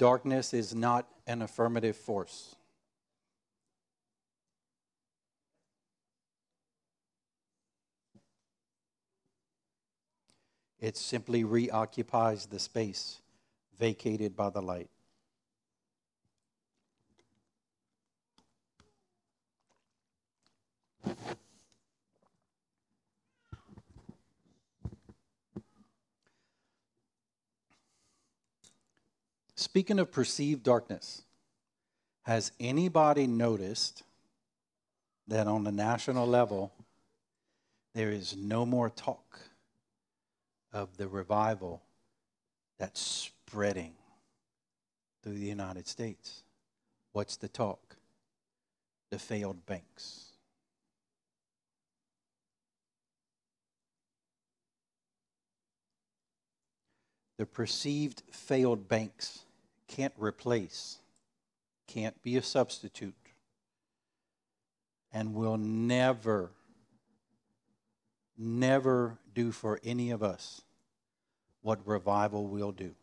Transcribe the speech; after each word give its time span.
Darkness 0.00 0.54
is 0.54 0.74
not 0.74 1.06
an 1.26 1.42
affirmative 1.42 1.94
force. 1.94 2.56
It 10.80 10.96
simply 10.96 11.44
reoccupies 11.44 12.48
the 12.48 12.58
space 12.58 13.20
vacated 13.78 14.34
by 14.34 14.48
the 14.48 14.62
light. 14.62 14.88
Speaking 29.60 29.98
of 29.98 30.10
perceived 30.10 30.62
darkness, 30.62 31.20
has 32.22 32.50
anybody 32.58 33.26
noticed 33.26 34.04
that 35.28 35.46
on 35.46 35.64
the 35.64 35.70
national 35.70 36.26
level, 36.26 36.72
there 37.94 38.10
is 38.10 38.34
no 38.34 38.64
more 38.64 38.88
talk 38.88 39.38
of 40.72 40.96
the 40.96 41.06
revival 41.06 41.82
that's 42.78 43.02
spreading 43.02 43.92
through 45.22 45.34
the 45.34 45.44
United 45.44 45.86
States? 45.86 46.42
What's 47.12 47.36
the 47.36 47.48
talk? 47.48 47.96
The 49.10 49.18
failed 49.18 49.66
banks. 49.66 50.24
The 57.36 57.44
perceived 57.44 58.22
failed 58.30 58.88
banks 58.88 59.44
can't 59.90 60.14
replace, 60.16 60.98
can't 61.88 62.22
be 62.22 62.36
a 62.36 62.42
substitute, 62.42 63.14
and 65.12 65.34
will 65.34 65.56
never, 65.56 66.52
never 68.38 69.18
do 69.34 69.50
for 69.50 69.80
any 69.82 70.12
of 70.12 70.22
us 70.22 70.62
what 71.62 71.84
revival 71.84 72.46
will 72.46 72.70
do. 72.70 72.94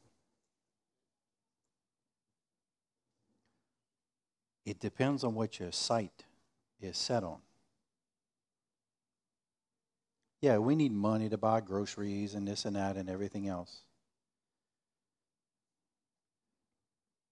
It 4.66 4.80
depends 4.80 5.26
on 5.26 5.36
what 5.36 5.60
your 5.60 5.74
sight 5.74 6.24
is 6.80 6.98
set 6.98 7.24
on. 7.24 7.40
Yeah, 10.40 10.58
we 10.60 10.76
need 10.76 10.94
money 10.94 11.28
to 11.30 11.38
buy 11.38 11.60
groceries 11.60 12.34
and 12.34 12.48
this 12.48 12.64
and 12.64 12.78
that 12.78 12.96
and 12.96 13.10
everything 13.10 13.50
else. 13.50 13.82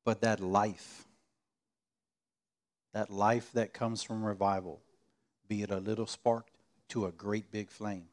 But 0.05 0.21
that 0.21 0.39
life, 0.39 1.05
that 2.93 3.09
life 3.09 3.51
that 3.53 3.73
comes 3.73 4.03
from 4.03 4.23
revival, 4.23 4.79
be 5.49 5.63
it 5.63 5.71
a 5.71 5.79
little 5.79 6.07
spark 6.07 6.47
to 6.89 7.07
a 7.07 7.11
great 7.11 7.51
big 7.51 7.69
flame, 7.69 8.05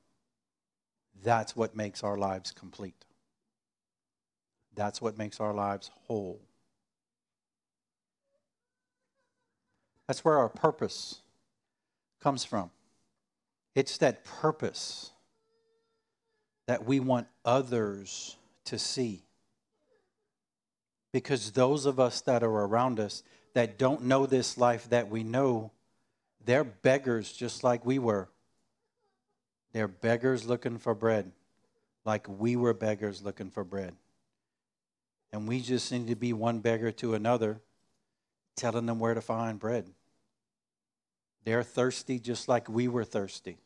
that's 1.22 1.54
what 1.54 1.76
makes 1.76 2.02
our 2.02 2.16
lives 2.16 2.50
complete. 2.50 3.04
That's 4.74 5.02
what 5.02 5.18
makes 5.18 5.38
our 5.38 5.52
lives 5.52 5.90
whole. 6.06 6.40
That's 10.08 10.24
where 10.24 10.38
our 10.38 10.48
purpose 10.48 11.20
comes 12.20 12.44
from. 12.44 12.70
It's 13.74 13.98
that 13.98 14.24
purpose 14.24 15.10
that 16.66 16.86
we 16.86 17.00
want 17.00 17.26
others 17.44 18.36
to 18.64 18.78
see 18.78 19.22
because 21.12 21.50
those 21.52 21.84
of 21.86 22.00
us 22.00 22.22
that 22.22 22.42
are 22.42 22.48
around 22.48 22.98
us 22.98 23.22
that 23.54 23.78
don't 23.78 24.04
know 24.04 24.26
this 24.26 24.56
life 24.56 24.88
that 24.88 25.10
we 25.10 25.22
know, 25.22 25.70
they're 26.44 26.64
beggars 26.64 27.32
just 27.32 27.62
like 27.62 27.84
we 27.84 27.98
were. 27.98 28.28
They're 29.72 29.88
beggars 29.88 30.46
looking 30.46 30.78
for 30.78 30.94
bread, 30.94 31.30
like 32.04 32.26
we 32.28 32.56
were 32.56 32.74
beggars 32.74 33.22
looking 33.22 33.50
for 33.50 33.62
bread. 33.62 33.94
And 35.32 35.46
we 35.46 35.60
just 35.60 35.92
need 35.92 36.08
to 36.08 36.16
be 36.16 36.32
one 36.32 36.60
beggar 36.60 36.92
to 36.92 37.14
another, 37.14 37.60
telling 38.56 38.86
them 38.86 38.98
where 38.98 39.14
to 39.14 39.20
find 39.20 39.58
bread. 39.58 39.86
They're 41.44 41.62
thirsty 41.62 42.18
just 42.18 42.48
like 42.48 42.68
we 42.68 42.88
were 42.88 43.04
thirsty. 43.04 43.58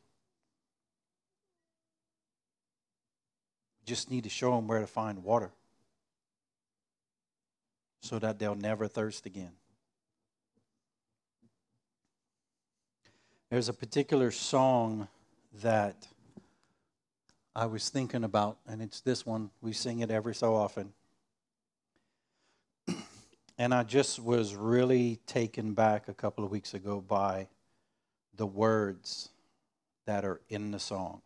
Just 3.84 4.10
need 4.10 4.24
to 4.24 4.30
show 4.30 4.54
them 4.54 4.66
where 4.66 4.80
to 4.80 4.86
find 4.86 5.22
water 5.22 5.52
so 8.06 8.18
that 8.18 8.38
they'll 8.38 8.54
never 8.54 8.86
thirst 8.86 9.26
again. 9.26 9.52
There's 13.50 13.68
a 13.68 13.72
particular 13.72 14.30
song 14.30 15.08
that 15.62 16.06
I 17.54 17.66
was 17.66 17.88
thinking 17.88 18.24
about, 18.24 18.58
and 18.66 18.82
it's 18.82 19.00
this 19.00 19.24
one. 19.24 19.50
We 19.60 19.72
sing 19.72 20.00
it 20.00 20.10
every 20.10 20.34
so 20.34 20.54
often. 20.54 20.92
and 23.58 23.72
I 23.72 23.82
just 23.82 24.18
was 24.18 24.54
really 24.54 25.20
taken 25.26 25.72
back 25.72 26.08
a 26.08 26.14
couple 26.14 26.44
of 26.44 26.50
weeks 26.50 26.74
ago 26.74 27.00
by 27.00 27.48
the 28.36 28.46
words 28.46 29.30
that 30.06 30.24
are 30.24 30.40
in 30.48 30.70
the 30.70 30.78
song. 30.78 31.22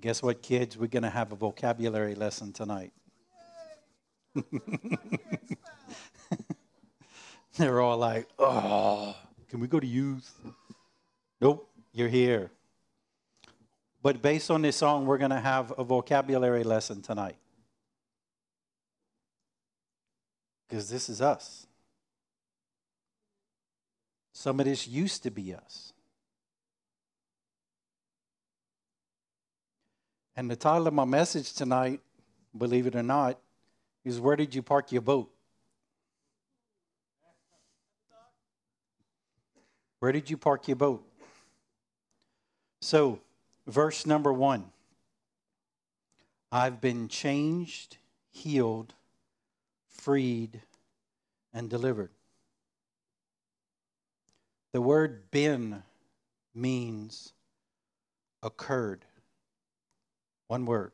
guess 0.00 0.22
what, 0.22 0.42
kids? 0.42 0.76
We're 0.76 0.86
going 0.86 1.02
to 1.02 1.10
have 1.10 1.32
a 1.32 1.36
vocabulary 1.36 2.14
lesson 2.14 2.52
tonight. 2.52 2.92
They're 7.56 7.80
all 7.80 7.98
like, 7.98 8.28
oh, 8.38 9.16
can 9.48 9.60
we 9.60 9.66
go 9.68 9.80
to 9.80 9.86
youth? 9.86 10.32
Nope, 11.40 11.68
you're 11.92 12.08
here. 12.08 12.50
But 14.02 14.22
based 14.22 14.50
on 14.50 14.62
this 14.62 14.76
song, 14.76 15.06
we're 15.06 15.18
going 15.18 15.30
to 15.30 15.40
have 15.40 15.72
a 15.76 15.84
vocabulary 15.84 16.64
lesson 16.64 17.02
tonight. 17.02 17.36
Because 20.68 20.88
this 20.88 21.08
is 21.08 21.20
us. 21.20 21.66
Some 24.32 24.58
of 24.60 24.66
this 24.66 24.88
used 24.88 25.22
to 25.24 25.30
be 25.30 25.54
us. 25.54 25.92
And 30.36 30.50
the 30.50 30.56
title 30.56 30.86
of 30.86 30.94
my 30.94 31.04
message 31.04 31.52
tonight, 31.52 32.00
believe 32.56 32.86
it 32.86 32.96
or 32.96 33.02
not, 33.02 33.38
is 34.04 34.20
Where 34.20 34.36
Did 34.36 34.54
You 34.54 34.62
Park 34.62 34.92
Your 34.92 35.02
Boat? 35.02 35.30
Where 40.00 40.12
did 40.12 40.30
you 40.30 40.38
park 40.38 40.66
your 40.66 40.76
boat? 40.76 41.06
So, 42.80 43.20
verse 43.66 44.06
number 44.06 44.32
one 44.32 44.64
I've 46.50 46.80
been 46.80 47.08
changed, 47.08 47.98
healed, 48.32 48.94
freed, 49.88 50.62
and 51.52 51.68
delivered. 51.68 52.10
The 54.72 54.80
word 54.80 55.30
been 55.30 55.82
means 56.54 57.34
occurred. 58.42 59.04
One 60.48 60.64
word. 60.64 60.92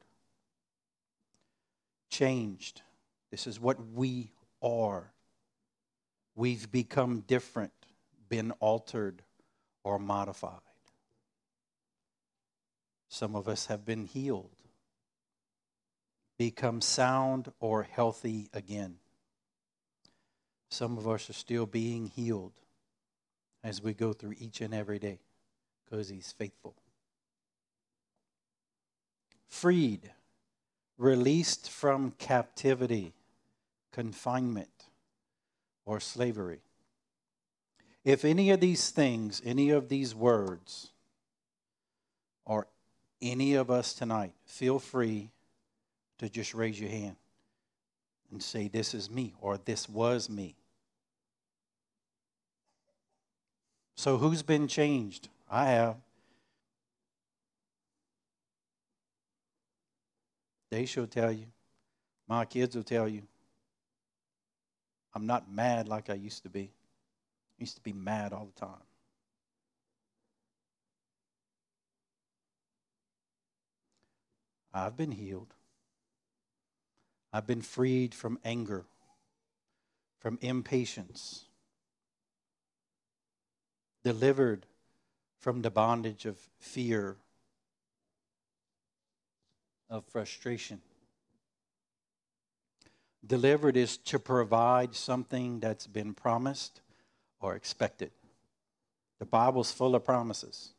Changed. 2.11 2.83
This 3.37 3.47
is 3.47 3.61
what 3.61 3.77
we 3.93 4.31
are. 4.63 5.13
We've 6.35 6.73
become 6.73 7.21
different 7.21 7.71
been 8.31 8.51
altered 8.61 9.21
or 9.85 9.99
modified. 9.99 10.63
Some 13.11 13.37
of 13.37 13.47
us 13.47 13.67
have 13.67 13.85
been 13.85 14.07
healed, 14.07 14.57
become 16.39 16.81
sound 16.81 17.53
or 17.61 17.83
healthy 17.83 18.49
again. 18.55 18.97
Some 20.71 20.97
of 20.97 21.07
us 21.07 21.29
are 21.29 21.35
still 21.35 21.67
being 21.67 22.07
healed 22.07 22.55
as 23.63 23.83
we 23.83 23.93
go 23.93 24.15
through 24.15 24.37
each 24.39 24.63
and 24.63 24.73
every 24.73 24.99
day 24.99 25.19
because 25.85 26.09
He's 26.09 26.33
faithful. 26.33 26.75
Freed, 29.47 30.11
released 30.97 31.69
from 31.69 32.13
captivity, 32.13 33.13
confinement, 33.93 34.87
or 35.85 36.01
slavery. 36.01 36.61
If 38.05 38.25
any 38.25 38.51
of 38.51 38.61
these 38.61 38.91
things, 38.91 39.43
any 39.45 39.71
of 39.71 39.89
these 39.89 40.15
words, 40.15 40.91
or 42.45 42.69
any 43.21 43.55
of 43.55 43.71
us 43.71 43.95
tonight, 43.95 44.33
feel 44.45 44.79
free 44.79 45.31
to 46.19 46.29
just 46.29 46.55
raise 46.55 46.81
your 46.81 46.91
hand 46.91 47.17
and 48.31 48.43
say, 48.43 48.69
This 48.69 48.95
is 48.95 49.11
me, 49.11 49.35
or 49.41 49.59
this 49.59 49.89
was 49.89 50.29
me. 50.31 50.57
So, 53.97 54.19
who's 54.19 54.43
been 54.43 54.69
changed? 54.69 55.29
I 55.51 55.67
have. 55.67 55.97
They 60.71 60.85
shall 60.85 61.07
tell 61.07 61.33
you. 61.33 61.47
My 62.29 62.45
kids 62.45 62.77
will 62.77 62.83
tell 62.83 63.09
you. 63.09 63.23
I'm 65.17 65.27
not 65.27 65.51
mad 65.51 65.89
like 65.89 66.11
I 66.11 66.15
used 66.15 66.43
to 66.43 66.51
be. 66.51 66.71
I 67.59 67.63
used 67.63 67.77
to 67.77 67.81
be 67.81 67.95
mad 67.95 68.35
all 68.35 68.51
the 68.55 68.61
time. 68.61 68.83
I've 74.75 74.95
been 74.95 75.13
healed. 75.13 75.55
I've 77.33 77.47
been 77.47 77.63
freed 77.63 78.15
from 78.15 78.39
anger, 78.45 78.85
from 80.21 80.39
impatience, 80.43 81.47
delivered 84.05 84.67
from 85.39 85.63
the 85.63 85.71
bondage 85.71 86.27
of 86.27 86.37
fear, 86.59 87.17
of 89.89 90.05
frustration. 90.05 90.83
Delivered 93.27 93.77
is 93.77 93.97
to 93.99 94.19
provide 94.19 94.95
something 94.95 95.59
that's 95.59 95.87
been 95.87 96.15
promised 96.15 96.81
or 97.41 97.57
expected. 97.57 98.11
The 99.19 99.25
Bible's 99.25 99.73
full 99.73 99.95
of 99.95 100.05
promises. 100.05 100.71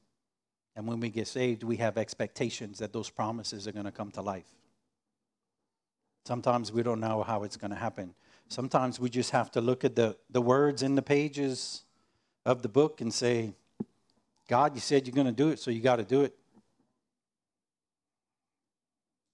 And 0.76 0.88
when 0.88 1.00
we 1.00 1.10
get 1.10 1.28
saved, 1.28 1.64
we 1.64 1.78
have 1.78 1.98
expectations 1.98 2.80
that 2.80 2.94
those 2.94 3.10
promises 3.10 3.68
are 3.68 3.72
going 3.72 3.86
to 3.86 3.92
come 3.92 4.12
to 4.12 4.22
life. 4.22 4.46
Sometimes 6.26 6.72
we 6.72 6.84
don't 6.84 7.00
know 7.00 7.24
how 7.24 7.44
it's 7.44 7.58
going 7.58 7.72
to 7.72 7.78
happen. 7.78 8.14
Sometimes 8.48 9.00
we 9.00 9.10
just 9.10 9.32
have 9.32 9.52
to 9.52 9.62
look 9.62 9.84
at 9.84 9.96
the, 9.96 10.16
the 10.30 10.42
words 10.42 10.84
in 10.84 10.96
the 10.96 11.02
pages 11.02 11.84
of 12.46 12.62
the 12.62 12.70
book 12.70 13.02
and 13.02 13.14
say, 13.14 13.54
God, 14.48 14.76
you 14.76 14.82
said 14.82 15.08
you're 15.08 15.16
going 15.16 15.28
to 15.28 15.34
do 15.34 15.50
it, 15.50 15.60
so 15.60 15.72
you 15.72 15.82
got 15.82 15.98
to 15.98 16.04
do 16.04 16.22
it. 16.22 16.34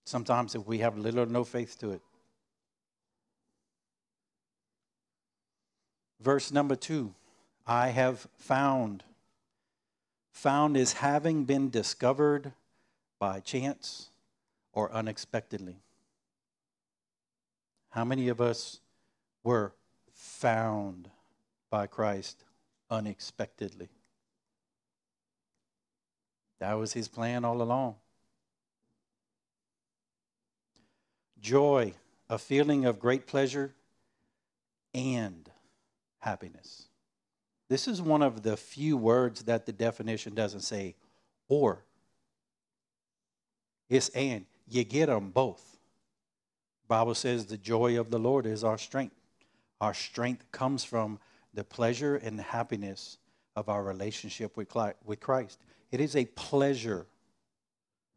Sometimes 0.05 0.55
if 0.55 0.65
we 0.65 0.79
have 0.79 0.97
little 0.97 1.21
or 1.21 1.25
no 1.25 1.43
faith 1.43 1.77
to 1.79 1.91
it. 1.91 2.01
Verse 6.23 6.51
number 6.51 6.75
two 6.75 7.13
I 7.67 7.89
have 7.89 8.27
found 8.37 9.03
Found 10.31 10.75
is 10.75 10.93
having 10.93 11.43
been 11.43 11.69
discovered 11.69 12.53
by 13.19 13.39
chance 13.39 14.09
or 14.73 14.91
unexpectedly. 14.91 15.75
How 17.91 18.03
many 18.03 18.29
of 18.29 18.41
us 18.41 18.79
were 19.43 19.73
found 20.11 21.11
by 21.69 21.85
Christ 21.85 22.43
unexpectedly? 22.89 23.89
That 26.59 26.73
was 26.73 26.93
his 26.93 27.07
plan 27.07 27.45
all 27.45 27.61
along. 27.61 27.95
Joy, 31.39 31.93
a 32.27 32.39
feeling 32.39 32.85
of 32.85 32.99
great 32.99 33.27
pleasure 33.27 33.75
and 34.95 35.49
happiness. 36.23 36.87
This 37.69 37.87
is 37.87 38.01
one 38.01 38.21
of 38.21 38.43
the 38.43 38.55
few 38.57 38.97
words 38.97 39.43
that 39.43 39.65
the 39.65 39.71
definition 39.71 40.33
doesn't 40.33 40.61
say 40.61 40.95
or. 41.47 41.83
It's 43.89 44.09
and. 44.09 44.45
You 44.67 44.83
get 44.83 45.07
them 45.07 45.31
both. 45.31 45.77
Bible 46.87 47.15
says 47.15 47.45
the 47.45 47.57
joy 47.57 47.99
of 47.99 48.09
the 48.09 48.19
Lord 48.19 48.45
is 48.45 48.63
our 48.63 48.77
strength. 48.77 49.15
Our 49.81 49.93
strength 49.93 50.51
comes 50.51 50.83
from 50.83 51.19
the 51.53 51.63
pleasure 51.63 52.15
and 52.15 52.39
happiness 52.39 53.17
of 53.55 53.67
our 53.69 53.83
relationship 53.83 54.55
with 54.55 54.69
Christ. 55.19 55.59
It 55.91 55.99
is 55.99 56.15
a 56.15 56.25
pleasure 56.25 57.05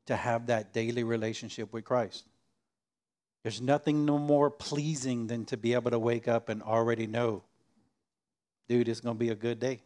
to 0.06 0.16
have 0.16 0.46
that 0.46 0.72
daily 0.72 1.02
relationship 1.02 1.72
with 1.72 1.84
Christ. 1.84 2.24
There's 3.42 3.60
nothing 3.60 4.04
no 4.04 4.18
more 4.18 4.50
pleasing 4.50 5.26
than 5.26 5.44
to 5.46 5.56
be 5.56 5.74
able 5.74 5.90
to 5.90 5.98
wake 5.98 6.28
up 6.28 6.48
and 6.48 6.62
already 6.62 7.06
know 7.06 7.42
dude, 8.68 8.88
it's 8.88 9.00
going 9.00 9.16
to 9.16 9.18
be 9.18 9.30
a 9.30 9.34
good 9.34 9.60
day. 9.60 9.80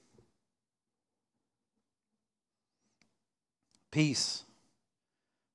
Peace, 3.91 4.44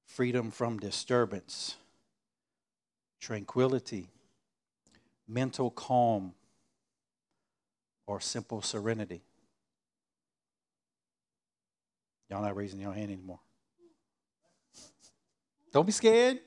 freedom 0.05 0.51
from 0.51 0.77
disturbance, 0.77 1.75
tranquility, 3.19 4.09
mental 5.27 5.69
calm, 5.69 6.33
or 8.07 8.19
simple 8.19 8.61
serenity. 8.61 9.23
Y'all 12.29 12.41
not 12.41 12.55
raising 12.55 12.79
your 12.79 12.93
hand 12.93 13.11
anymore. 13.11 13.39
Don't 15.71 15.85
be 15.85 15.91
scared. 15.91 16.39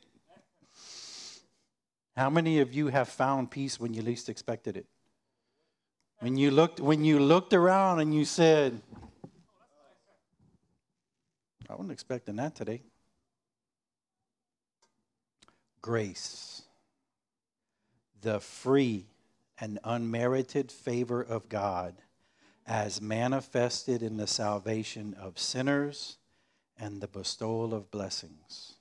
How 2.16 2.31
many 2.31 2.60
of 2.60 2.74
you 2.74 2.88
have 2.88 3.08
found 3.08 3.50
peace 3.50 3.78
when 3.78 3.94
you 3.94 4.02
least 4.02 4.28
expected 4.28 4.76
it? 4.76 4.86
When 6.20 6.37
you 6.37 6.50
looked 6.50 6.81
when 6.81 7.05
you 7.05 7.20
looked 7.20 7.55
around 7.55 8.00
and 8.00 8.12
you 8.12 8.25
said, 8.25 8.81
I 11.69 11.75
wasn't 11.75 11.93
expecting 11.93 12.37
that 12.37 12.55
today. 12.55 12.82
Grace. 15.81 16.62
The 18.20 18.41
free 18.41 19.06
and 19.61 19.79
unmerited 19.85 20.73
favor 20.73 21.23
of 21.23 21.49
God 21.49 21.94
as 22.67 23.00
manifested 23.00 24.03
in 24.03 24.17
the 24.17 24.26
salvation 24.26 25.15
of 25.15 25.38
sinners 25.38 26.19
and 26.79 27.00
the 27.00 27.06
bestowal 27.09 27.73
of 27.75 27.91
blessings. 27.91 28.75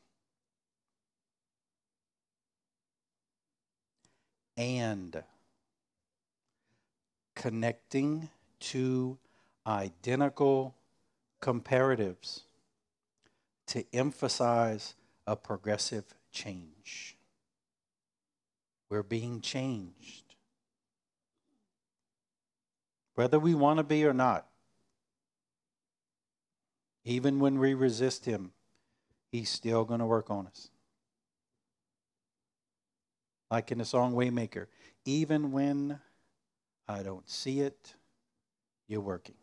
And 4.57 5.23
connecting 7.37 8.29
two 8.59 9.15
identical 9.67 10.73
comparatives 11.39 12.41
to 13.67 13.85
emphasize 13.93 14.95
a 15.27 15.35
progressive 15.35 16.15
change. 16.31 17.15
We're 18.89 19.03
being 19.03 19.39
changed. 19.41 20.23
Whether 23.13 23.37
we 23.39 23.53
want 23.53 23.77
to 23.77 23.83
be 23.83 24.03
or 24.03 24.13
not, 24.13 24.47
even 27.05 27.39
when 27.39 27.59
we 27.59 27.75
resist 27.75 28.25
Him, 28.25 28.51
He's 29.31 29.49
still 29.49 29.85
going 29.85 29.99
to 29.99 30.07
work 30.07 30.31
on 30.31 30.47
us. 30.47 30.69
Like 33.51 33.71
in 33.71 33.77
the 33.77 33.85
song 33.85 34.13
Waymaker, 34.13 34.65
even 35.05 35.51
when 35.51 35.99
I 36.87 37.03
don't 37.03 37.29
see 37.29 37.61
it, 37.61 37.95
you're 38.87 39.01
working. 39.01 39.35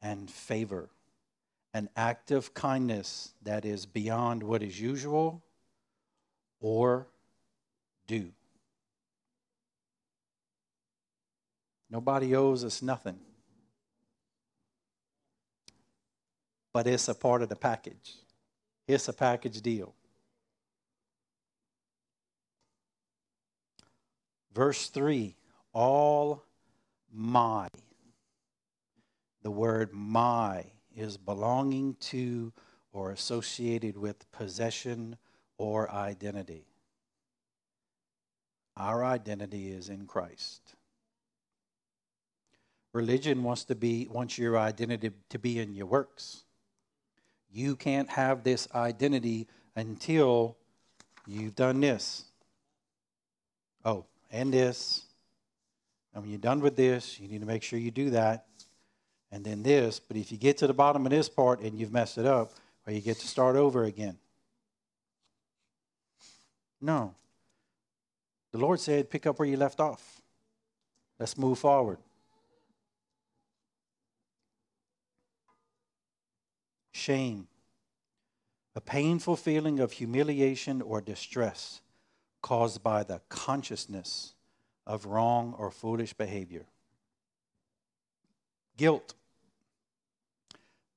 And 0.00 0.30
favor, 0.30 0.88
an 1.74 1.90
act 1.94 2.30
of 2.30 2.54
kindness 2.54 3.34
that 3.42 3.64
is 3.64 3.84
beyond 3.84 4.42
what 4.42 4.62
is 4.62 4.80
usual 4.80 5.42
or 6.60 7.06
due. 8.06 8.32
Nobody 11.90 12.34
owes 12.34 12.64
us 12.64 12.82
nothing. 12.82 13.18
But 16.72 16.86
it's 16.86 17.08
a 17.08 17.14
part 17.14 17.42
of 17.42 17.48
the 17.48 17.56
package. 17.56 18.14
It's 18.86 19.08
a 19.08 19.12
package 19.12 19.60
deal. 19.60 19.94
Verse 24.54 24.88
3 24.88 25.36
All 25.72 26.42
my. 27.12 27.68
The 29.42 29.50
word 29.50 29.92
my 29.92 30.66
is 30.94 31.16
belonging 31.16 31.96
to 32.00 32.52
or 32.92 33.10
associated 33.10 33.96
with 33.96 34.30
possession 34.32 35.16
or 35.56 35.90
identity. 35.90 36.66
Our 38.76 39.04
identity 39.04 39.70
is 39.70 39.88
in 39.88 40.06
Christ. 40.06 40.74
Religion 42.92 43.44
wants 43.44 43.64
to 43.64 43.74
be 43.74 44.08
wants 44.10 44.36
your 44.36 44.58
identity 44.58 45.10
to 45.28 45.38
be 45.38 45.58
in 45.58 45.74
your 45.74 45.86
works. 45.86 46.44
You 47.52 47.76
can't 47.76 48.10
have 48.10 48.42
this 48.42 48.68
identity 48.74 49.48
until 49.76 50.56
you've 51.26 51.54
done 51.54 51.80
this. 51.80 52.24
Oh, 53.84 54.06
and 54.30 54.52
this. 54.52 55.02
And 56.14 56.22
when 56.22 56.30
you're 56.30 56.38
done 56.38 56.60
with 56.60 56.76
this, 56.76 57.18
you 57.20 57.28
need 57.28 57.40
to 57.40 57.46
make 57.46 57.62
sure 57.62 57.78
you 57.78 57.90
do 57.90 58.10
that. 58.10 58.46
And 59.32 59.44
then 59.44 59.62
this. 59.62 60.00
But 60.00 60.16
if 60.16 60.32
you 60.32 60.38
get 60.38 60.58
to 60.58 60.66
the 60.66 60.74
bottom 60.74 61.06
of 61.06 61.10
this 61.10 61.28
part 61.28 61.60
and 61.60 61.78
you've 61.78 61.92
messed 61.92 62.18
it 62.18 62.26
up, 62.26 62.52
well, 62.84 62.94
you 62.94 63.00
get 63.00 63.18
to 63.18 63.28
start 63.28 63.56
over 63.56 63.84
again. 63.84 64.18
No. 66.80 67.14
The 68.52 68.58
Lord 68.58 68.80
said, 68.80 69.10
pick 69.10 69.26
up 69.26 69.38
where 69.38 69.46
you 69.46 69.56
left 69.56 69.78
off. 69.78 70.20
Let's 71.18 71.38
move 71.38 71.58
forward. 71.58 71.98
Shame. 76.92 77.46
A 78.74 78.80
painful 78.80 79.36
feeling 79.36 79.80
of 79.80 79.92
humiliation 79.92 80.82
or 80.82 81.00
distress 81.00 81.80
caused 82.42 82.82
by 82.82 83.02
the 83.02 83.20
consciousness 83.28 84.34
of 84.86 85.06
wrong 85.06 85.54
or 85.58 85.70
foolish 85.70 86.12
behavior. 86.12 86.66
Guilt. 88.76 89.14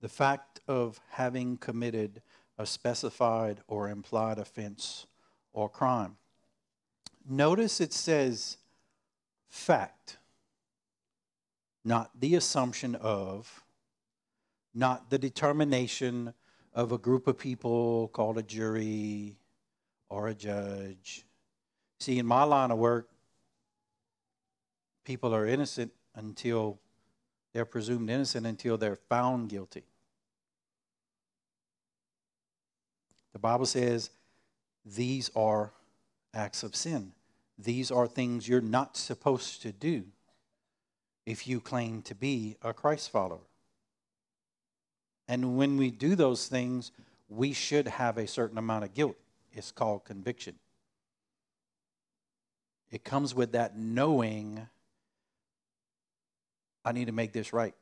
The 0.02 0.10
fact 0.10 0.60
of 0.68 1.00
having 1.12 1.58
committed 1.58 2.22
a 2.58 2.66
specified 2.66 3.62
or 3.68 3.90
implied 3.90 4.38
offense 4.38 5.06
or 5.54 5.70
crime. 5.70 6.18
Notice 7.28 7.80
it 7.80 7.94
says 7.94 8.58
fact, 9.50 10.18
not 11.86 12.10
the 12.20 12.36
assumption 12.36 12.96
of, 12.96 13.64
not 14.74 15.10
the 15.10 15.20
determination 15.20 16.34
of 16.74 16.92
a 16.92 16.98
group 16.98 17.28
of 17.28 17.38
people 17.38 18.10
called 18.10 18.38
a 18.38 18.44
jury 18.44 19.38
or 20.10 20.28
a 20.28 20.34
judge. 20.34 21.26
See, 22.04 22.20
in 22.20 22.26
my 22.26 22.44
line 22.44 22.70
of 22.70 22.78
work, 22.78 23.08
people 25.06 25.34
are 25.34 25.48
innocent 25.48 25.94
until 26.16 26.78
they're 27.54 27.64
presumed 27.64 28.10
innocent 28.10 28.46
until 28.46 28.78
they're 28.78 28.98
found 29.08 29.48
guilty. 29.48 29.84
The 33.32 33.40
Bible 33.40 33.66
says 33.66 34.10
these 34.86 35.32
are 35.34 35.72
acts 36.34 36.62
of 36.62 36.76
sin. 36.76 37.14
These 37.58 37.90
are 37.90 38.06
things 38.06 38.50
you're 38.50 38.60
not 38.60 38.98
supposed 38.98 39.62
to 39.62 39.72
do 39.72 40.04
if 41.26 41.48
you 41.48 41.62
claim 41.62 42.02
to 42.02 42.14
be 42.14 42.58
a 42.62 42.74
Christ 42.74 43.12
follower. 43.12 43.48
And 45.30 45.56
when 45.56 45.78
we 45.78 45.90
do 45.90 46.16
those 46.16 46.50
things, 46.50 46.92
we 47.30 47.54
should 47.54 47.88
have 47.88 48.18
a 48.18 48.28
certain 48.28 48.58
amount 48.58 48.84
of 48.84 48.94
guilt. 48.94 49.16
It's 49.54 49.72
called 49.72 50.04
conviction. 50.04 50.56
It 52.94 53.04
comes 53.04 53.34
with 53.34 53.54
that 53.54 53.76
knowing 53.76 54.68
I 56.86 56.92
need 56.92 57.06
to 57.06 57.12
make 57.12 57.34
this 57.34 57.52
right. 57.52 57.74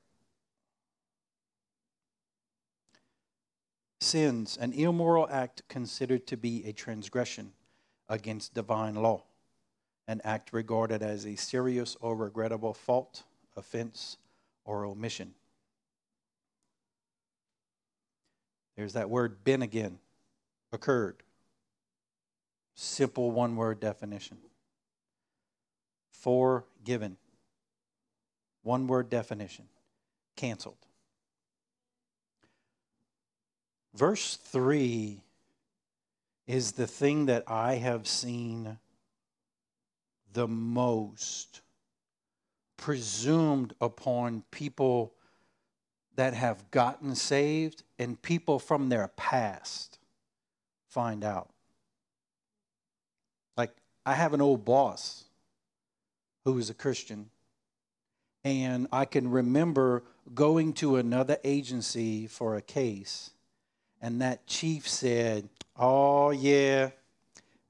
Sins, 4.00 4.58
an 4.62 4.72
immoral 4.72 5.28
act 5.30 5.64
considered 5.68 6.26
to 6.28 6.38
be 6.38 6.64
a 6.66 6.72
transgression 6.72 7.52
against 8.08 8.54
divine 8.54 8.96
law, 8.96 9.24
an 10.08 10.22
act 10.24 10.54
regarded 10.54 11.04
as 11.04 11.26
a 11.26 11.36
serious 11.36 11.98
or 12.00 12.16
regrettable 12.16 12.74
fault, 12.74 13.24
offense, 13.58 14.16
or 14.64 14.86
omission. 14.86 15.34
There's 18.78 18.94
that 18.94 19.10
word 19.10 19.44
been 19.44 19.62
again, 19.62 20.00
occurred. 20.72 21.22
Simple 22.76 23.32
one 23.32 23.58
word 23.58 23.82
definition. 23.82 24.38
Forgiven. 26.22 27.18
One 28.64 28.88
word 28.88 29.10
definition 29.10 29.66
canceled. 30.36 30.78
Verse 33.96 34.38
3 34.38 35.20
is 36.48 36.74
the 36.74 36.88
thing 36.88 37.26
that 37.26 37.44
I 37.48 37.76
have 37.76 38.08
seen 38.08 38.78
the 40.32 40.48
most 40.48 41.62
presumed 42.78 43.74
upon 43.82 44.44
people 44.52 45.14
that 46.16 46.34
have 46.34 46.70
gotten 46.72 47.16
saved 47.16 47.84
and 47.98 48.22
people 48.22 48.60
from 48.60 48.90
their 48.90 49.08
past 49.10 49.98
find 50.88 51.24
out. 51.24 51.50
Like, 53.58 53.72
I 54.06 54.14
have 54.14 54.34
an 54.34 54.42
old 54.42 54.66
boss 54.66 55.26
who 56.46 56.54
was 56.54 56.70
a 56.70 56.74
Christian 56.74 57.30
and 58.44 58.88
I 58.92 59.06
can 59.06 59.30
remember 59.30 60.04
going 60.34 60.74
to 60.74 60.96
another 60.96 61.38
agency 61.44 62.28
for 62.28 62.56
a 62.56 62.62
case, 62.62 63.32
and 64.02 64.22
that 64.22 64.48
chief 64.48 64.88
said, 64.88 65.48
Oh, 65.78 66.32
yeah, 66.32 66.90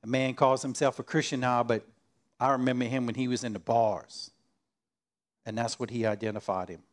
a 0.03 0.07
man 0.07 0.33
calls 0.33 0.61
himself 0.61 0.99
a 0.99 1.03
Christian 1.03 1.41
now, 1.41 1.63
but 1.63 1.85
I 2.39 2.51
remember 2.51 2.85
him 2.85 3.05
when 3.05 3.15
he 3.15 3.27
was 3.27 3.43
in 3.43 3.53
the 3.53 3.59
bars. 3.59 4.31
And 5.45 5.57
that's 5.57 5.79
what 5.79 5.89
he 5.89 6.05
identified 6.05 6.69
him, 6.69 6.83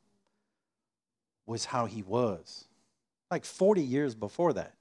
was 1.46 1.66
how 1.66 1.86
he 1.86 2.02
was. 2.02 2.64
Like 3.30 3.44
40 3.44 3.82
years 3.82 4.14
before 4.14 4.54
that. 4.54 4.74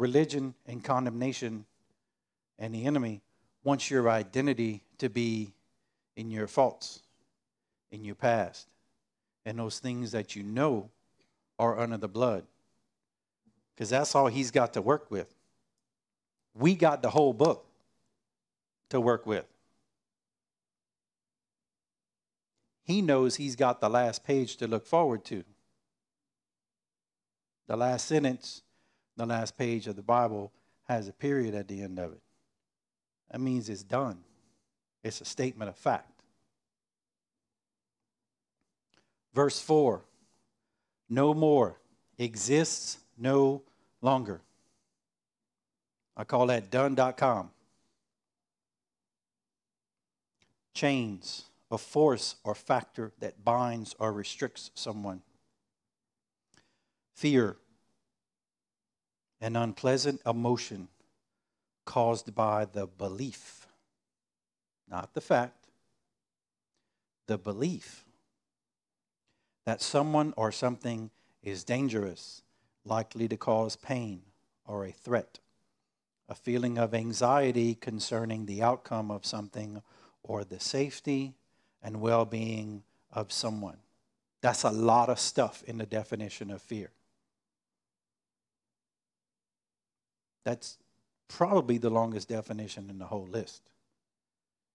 Religion 0.00 0.54
and 0.66 0.82
condemnation 0.82 1.66
and 2.58 2.74
the 2.74 2.86
enemy 2.86 3.20
wants 3.62 3.90
your 3.90 4.08
identity 4.08 4.82
to 4.96 5.10
be 5.10 5.52
in 6.16 6.30
your 6.30 6.46
faults, 6.46 7.02
in 7.92 8.02
your 8.02 8.14
past, 8.14 8.66
and 9.44 9.58
those 9.58 9.78
things 9.78 10.12
that 10.12 10.34
you 10.34 10.42
know 10.42 10.88
are 11.58 11.78
under 11.78 11.98
the 11.98 12.08
blood. 12.08 12.44
Because 13.74 13.90
that's 13.90 14.14
all 14.14 14.28
he's 14.28 14.50
got 14.50 14.72
to 14.72 14.80
work 14.80 15.10
with. 15.10 15.34
We 16.54 16.76
got 16.76 17.02
the 17.02 17.10
whole 17.10 17.34
book 17.34 17.66
to 18.88 19.02
work 19.02 19.26
with. 19.26 19.44
He 22.84 23.02
knows 23.02 23.36
he's 23.36 23.54
got 23.54 23.82
the 23.82 23.90
last 23.90 24.24
page 24.24 24.56
to 24.56 24.66
look 24.66 24.86
forward 24.86 25.26
to. 25.26 25.44
The 27.68 27.76
last 27.76 28.06
sentence, 28.06 28.62
the 29.20 29.26
last 29.26 29.58
page 29.58 29.86
of 29.86 29.96
the 29.96 30.02
Bible 30.02 30.50
has 30.88 31.06
a 31.06 31.12
period 31.12 31.54
at 31.54 31.68
the 31.68 31.82
end 31.82 31.98
of 31.98 32.12
it. 32.12 32.22
That 33.30 33.38
means 33.38 33.68
it's 33.68 33.82
done. 33.82 34.18
It's 35.04 35.20
a 35.20 35.26
statement 35.26 35.68
of 35.68 35.76
fact. 35.76 36.22
Verse 39.34 39.60
4 39.60 40.02
No 41.10 41.34
more 41.34 41.78
exists 42.16 42.96
no 43.18 43.62
longer. 44.00 44.40
I 46.16 46.24
call 46.24 46.46
that 46.46 46.70
done.com. 46.70 47.50
Chains, 50.72 51.44
a 51.70 51.76
force 51.76 52.36
or 52.42 52.54
factor 52.54 53.12
that 53.18 53.44
binds 53.44 53.94
or 53.98 54.14
restricts 54.14 54.70
someone. 54.74 55.20
Fear, 57.14 57.58
an 59.40 59.56
unpleasant 59.56 60.20
emotion 60.26 60.88
caused 61.84 62.34
by 62.34 62.64
the 62.64 62.86
belief, 62.86 63.66
not 64.88 65.14
the 65.14 65.20
fact, 65.20 65.66
the 67.26 67.38
belief 67.38 68.04
that 69.64 69.80
someone 69.80 70.34
or 70.36 70.50
something 70.50 71.10
is 71.42 71.64
dangerous, 71.64 72.42
likely 72.84 73.28
to 73.28 73.36
cause 73.36 73.76
pain 73.76 74.22
or 74.66 74.84
a 74.84 74.92
threat, 74.92 75.38
a 76.28 76.34
feeling 76.34 76.78
of 76.78 76.94
anxiety 76.94 77.74
concerning 77.74 78.46
the 78.46 78.62
outcome 78.62 79.10
of 79.10 79.24
something 79.24 79.82
or 80.22 80.44
the 80.44 80.60
safety 80.60 81.34
and 81.82 82.00
well 82.00 82.24
being 82.24 82.82
of 83.12 83.32
someone. 83.32 83.78
That's 84.40 84.64
a 84.64 84.70
lot 84.70 85.08
of 85.08 85.18
stuff 85.18 85.62
in 85.66 85.78
the 85.78 85.86
definition 85.86 86.50
of 86.50 86.62
fear. 86.62 86.90
That's 90.44 90.78
probably 91.28 91.78
the 91.78 91.90
longest 91.90 92.28
definition 92.28 92.90
in 92.90 92.98
the 92.98 93.06
whole 93.06 93.26
list. 93.26 93.62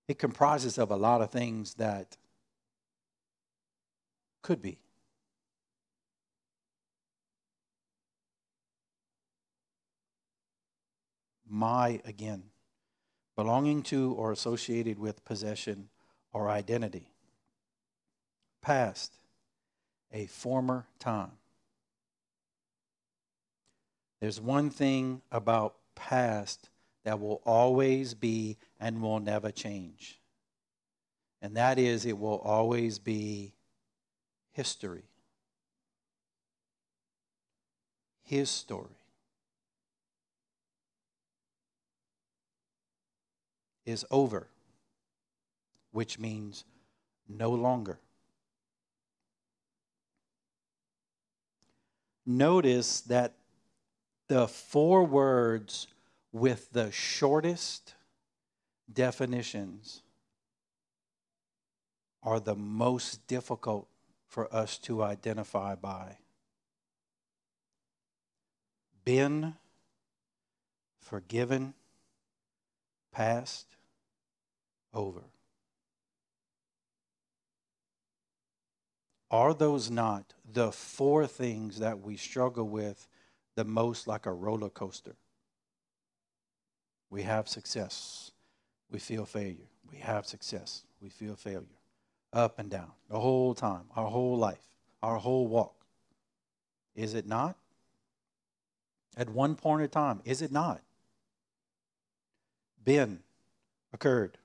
It 0.07 0.19
comprises 0.19 0.77
of 0.77 0.91
a 0.91 0.95
lot 0.95 1.21
of 1.21 1.31
things 1.31 1.75
that 1.75 2.17
could 4.41 4.61
be. 4.61 4.79
My, 11.47 12.01
again, 12.05 12.43
belonging 13.35 13.81
to 13.83 14.13
or 14.13 14.31
associated 14.31 14.99
with 14.99 15.25
possession 15.25 15.89
or 16.31 16.49
identity. 16.49 17.11
Past, 18.61 19.13
a 20.11 20.25
former 20.27 20.85
time. 20.99 21.31
There's 24.25 24.41
one 24.41 24.71
thing 24.71 25.21
about 25.31 25.75
past 25.93 26.71
that 27.03 27.19
will 27.19 27.43
always 27.45 28.15
be 28.15 28.57
and 28.79 28.99
will 28.99 29.19
never 29.19 29.51
change. 29.51 30.19
And 31.43 31.55
that 31.57 31.77
is, 31.77 32.07
it 32.07 32.17
will 32.17 32.39
always 32.39 32.97
be 32.97 33.53
history. 34.51 35.03
His 38.23 38.49
story. 38.49 38.97
Is 43.85 44.07
over, 44.09 44.47
which 45.91 46.17
means 46.17 46.65
no 47.29 47.51
longer. 47.51 47.99
Notice 52.25 53.01
that 53.01 53.35
the 54.27 54.47
four 54.47 55.03
words 55.03 55.87
with 56.31 56.71
the 56.71 56.91
shortest 56.91 57.95
definitions 58.91 60.01
are 62.23 62.39
the 62.39 62.55
most 62.55 63.25
difficult 63.27 63.87
for 64.27 64.53
us 64.53 64.77
to 64.79 65.03
identify 65.03 65.75
by. 65.75 66.17
Been 69.05 69.53
forgiven, 70.99 71.75
past, 73.11 73.67
over. 74.93 75.21
Are 79.29 79.53
those 79.53 79.91
not 79.91 80.33
the 80.51 80.71
four 80.71 81.27
things 81.27 81.79
that 81.79 81.99
we 81.99 82.17
struggle 82.17 82.67
with 82.67 83.07
the 83.55 83.63
most 83.63 84.07
like 84.07 84.25
a 84.25 84.33
roller 84.33 84.69
coaster? 84.69 85.15
We 87.09 87.23
have 87.23 87.47
success, 87.47 88.31
we 88.91 88.99
feel 88.99 89.25
failure. 89.25 89.69
We 89.91 89.97
have 89.97 90.25
success, 90.25 90.83
we 91.01 91.09
feel 91.09 91.35
failure. 91.35 91.79
Up 92.33 92.59
and 92.59 92.69
down, 92.69 92.91
the 93.09 93.19
whole 93.19 93.53
time, 93.53 93.83
our 93.95 94.07
whole 94.07 94.37
life, 94.37 94.67
our 95.01 95.17
whole 95.17 95.47
walk. 95.47 95.85
Is 96.95 97.13
it 97.13 97.25
not? 97.25 97.55
At 99.15 99.29
one 99.29 99.55
point 99.55 99.83
in 99.83 99.89
time, 99.89 100.21
is 100.25 100.41
it 100.41 100.51
not? 100.51 100.81
Been, 102.83 103.19
occurred, 103.93 104.37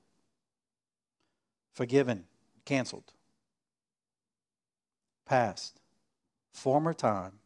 forgiven, 1.73 2.26
canceled, 2.64 3.12
past, 5.26 5.81
former 6.52 6.95
time, 6.95 7.39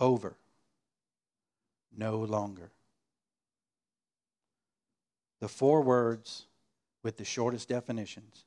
over, 0.00 0.36
no 1.96 2.18
longer. 2.18 2.70
The 5.40 5.48
four 5.48 5.82
words 5.82 6.46
with 7.02 7.16
the 7.16 7.24
shortest 7.24 7.68
definitions 7.68 8.44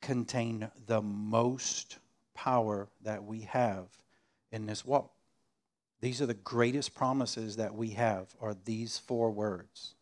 contain 0.00 0.70
the 0.86 1.02
most 1.02 1.98
power 2.34 2.88
that 3.02 3.24
we 3.24 3.40
have 3.42 3.86
in 4.52 4.66
this 4.66 4.84
walk. 4.84 5.12
These 6.00 6.20
are 6.20 6.26
the 6.26 6.34
greatest 6.34 6.94
promises 6.94 7.56
that 7.56 7.74
we 7.74 7.90
have 7.90 8.34
are 8.40 8.54
these 8.64 8.98
four 8.98 9.30
words 9.30 9.94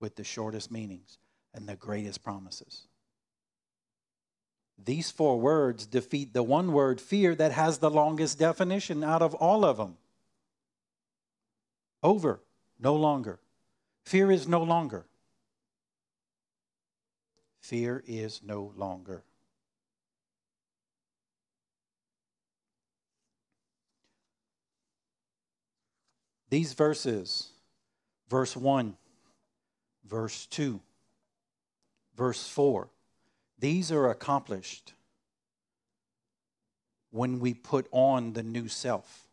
with 0.00 0.16
the 0.16 0.24
shortest 0.24 0.70
meanings 0.70 1.18
and 1.54 1.68
the 1.68 1.76
greatest 1.76 2.22
promises. 2.22 2.86
These 4.78 5.10
four 5.10 5.40
words 5.40 5.86
defeat 5.86 6.32
the 6.32 6.42
one 6.42 6.72
word 6.72 7.00
fear 7.00 7.34
that 7.34 7.52
has 7.52 7.78
the 7.78 7.90
longest 7.90 8.38
definition 8.38 9.04
out 9.04 9.22
of 9.22 9.34
all 9.34 9.64
of 9.64 9.76
them. 9.76 9.96
Over, 12.02 12.40
no 12.80 12.96
longer. 12.96 13.38
Fear 14.04 14.32
is 14.32 14.48
no 14.48 14.62
longer. 14.62 15.06
Fear 17.60 18.02
is 18.06 18.40
no 18.44 18.72
longer. 18.76 19.22
These 26.50 26.74
verses, 26.74 27.48
verse 28.28 28.54
1, 28.54 28.94
verse 30.04 30.44
2, 30.46 30.80
verse 32.14 32.46
4, 32.46 32.90
these 33.62 33.92
are 33.92 34.10
accomplished 34.10 34.92
when 37.12 37.38
we 37.38 37.54
put 37.54 37.86
on 37.92 38.32
the 38.32 38.42
new 38.42 38.66
self. 38.66 39.28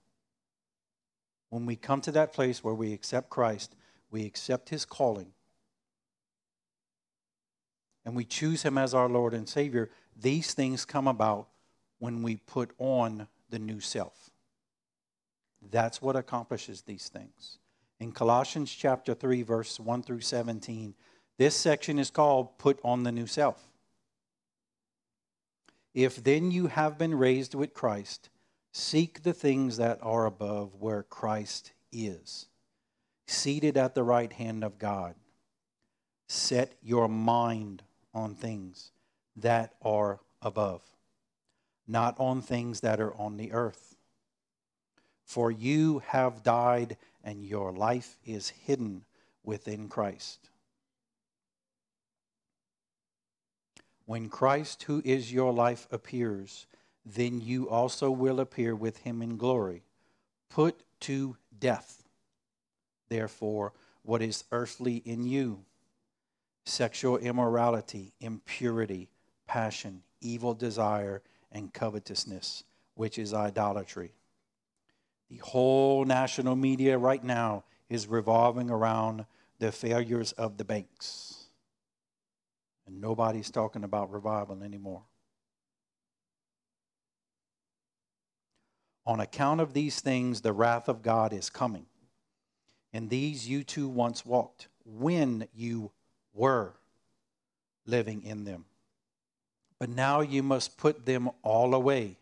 When 1.49 1.65
we 1.65 1.75
come 1.75 1.99
to 2.01 2.11
that 2.11 2.31
place 2.31 2.63
where 2.63 2.75
we 2.75 2.93
accept 2.93 3.31
Christ, 3.31 3.75
we 4.11 4.27
accept 4.27 4.69
his 4.69 4.85
calling, 4.85 5.31
and 8.05 8.15
we 8.15 8.23
choose 8.23 8.61
him 8.61 8.77
as 8.77 8.93
our 8.93 9.09
Lord 9.09 9.33
and 9.33 9.49
Savior, 9.49 9.89
these 10.15 10.53
things 10.53 10.85
come 10.85 11.07
about 11.07 11.47
when 11.97 12.21
we 12.21 12.35
put 12.35 12.69
on 12.77 13.27
the 13.49 13.57
new 13.57 13.79
self. 13.79 14.29
That's 15.71 16.03
what 16.03 16.15
accomplishes 16.15 16.83
these 16.83 17.09
things. 17.09 17.57
In 17.99 18.11
Colossians 18.11 18.71
chapter 18.71 19.15
3, 19.15 19.41
verse 19.41 19.79
1 19.79 20.03
through 20.03 20.21
17, 20.21 20.93
this 21.39 21.55
section 21.55 21.97
is 21.97 22.11
called 22.11 22.59
Put 22.59 22.79
on 22.83 23.01
the 23.01 23.11
New 23.11 23.25
Self. 23.25 23.68
If 25.99 26.23
then 26.23 26.49
you 26.49 26.67
have 26.67 26.97
been 26.97 27.13
raised 27.13 27.53
with 27.53 27.73
Christ, 27.73 28.29
seek 28.71 29.23
the 29.23 29.33
things 29.33 29.75
that 29.75 29.99
are 30.01 30.25
above 30.25 30.75
where 30.75 31.03
Christ 31.03 31.73
is, 31.91 32.47
seated 33.27 33.75
at 33.75 33.95
the 33.95 34.03
right 34.03 34.31
hand 34.31 34.63
of 34.63 34.79
God. 34.79 35.15
Set 36.29 36.77
your 36.81 37.09
mind 37.09 37.83
on 38.13 38.33
things 38.33 38.91
that 39.35 39.73
are 39.81 40.21
above, 40.41 40.83
not 41.85 42.17
on 42.17 42.41
things 42.41 42.79
that 42.79 43.01
are 43.01 43.13
on 43.15 43.35
the 43.35 43.51
earth. 43.51 43.97
For 45.25 45.51
you 45.51 46.01
have 46.07 46.43
died, 46.43 46.95
and 47.25 47.43
your 47.43 47.73
life 47.73 48.15
is 48.23 48.47
hidden 48.47 49.03
within 49.43 49.89
Christ. 49.89 50.48
When 54.09 54.27
Christ, 54.27 54.81
who 54.81 55.03
is 55.05 55.31
your 55.31 55.53
life, 55.53 55.87
appears, 55.91 56.65
then 57.05 57.39
you 57.39 57.69
also 57.69 58.09
will 58.09 58.39
appear 58.39 58.75
with 58.75 58.97
him 58.97 59.21
in 59.21 59.37
glory. 59.37 59.83
Put 60.49 60.81
to 61.01 61.37
death, 61.59 62.01
therefore, 63.09 63.71
what 64.01 64.23
is 64.23 64.45
earthly 64.51 64.95
in 65.05 65.27
you 65.27 65.63
sexual 66.65 67.17
immorality, 67.17 68.11
impurity, 68.19 69.09
passion, 69.45 70.01
evil 70.21 70.55
desire, 70.55 71.21
and 71.51 71.71
covetousness, 71.71 72.63
which 72.95 73.19
is 73.19 73.31
idolatry. 73.31 74.15
The 75.29 75.37
whole 75.37 76.03
national 76.03 76.55
media 76.55 76.97
right 76.97 77.23
now 77.23 77.63
is 77.89 78.07
revolving 78.07 78.71
around 78.71 79.27
the 79.59 79.71
failures 79.71 80.31
of 80.31 80.57
the 80.57 80.65
banks. 80.65 81.38
And 82.89 83.01
nobody's 83.01 83.51
talking 83.51 83.83
about 83.83 84.11
revival 84.11 84.63
anymore. 84.63 85.03
On 89.05 89.19
account 89.19 89.61
of 89.61 89.73
these 89.73 90.01
things, 90.01 90.41
the 90.41 90.53
wrath 90.53 90.89
of 90.89 91.03
God 91.03 91.31
is 91.31 91.51
coming. 91.51 91.85
And 92.91 93.07
these 93.07 93.47
you 93.47 93.63
too 93.63 93.87
once 93.87 94.25
walked 94.25 94.69
when 94.85 95.47
you 95.53 95.91
were 96.33 96.73
living 97.85 98.23
in 98.23 98.43
them. 98.43 98.65
But 99.77 99.89
now 99.89 100.21
you 100.21 100.41
must 100.41 100.75
put 100.75 101.05
them 101.05 101.29
all 101.43 101.75
away. 101.75 102.17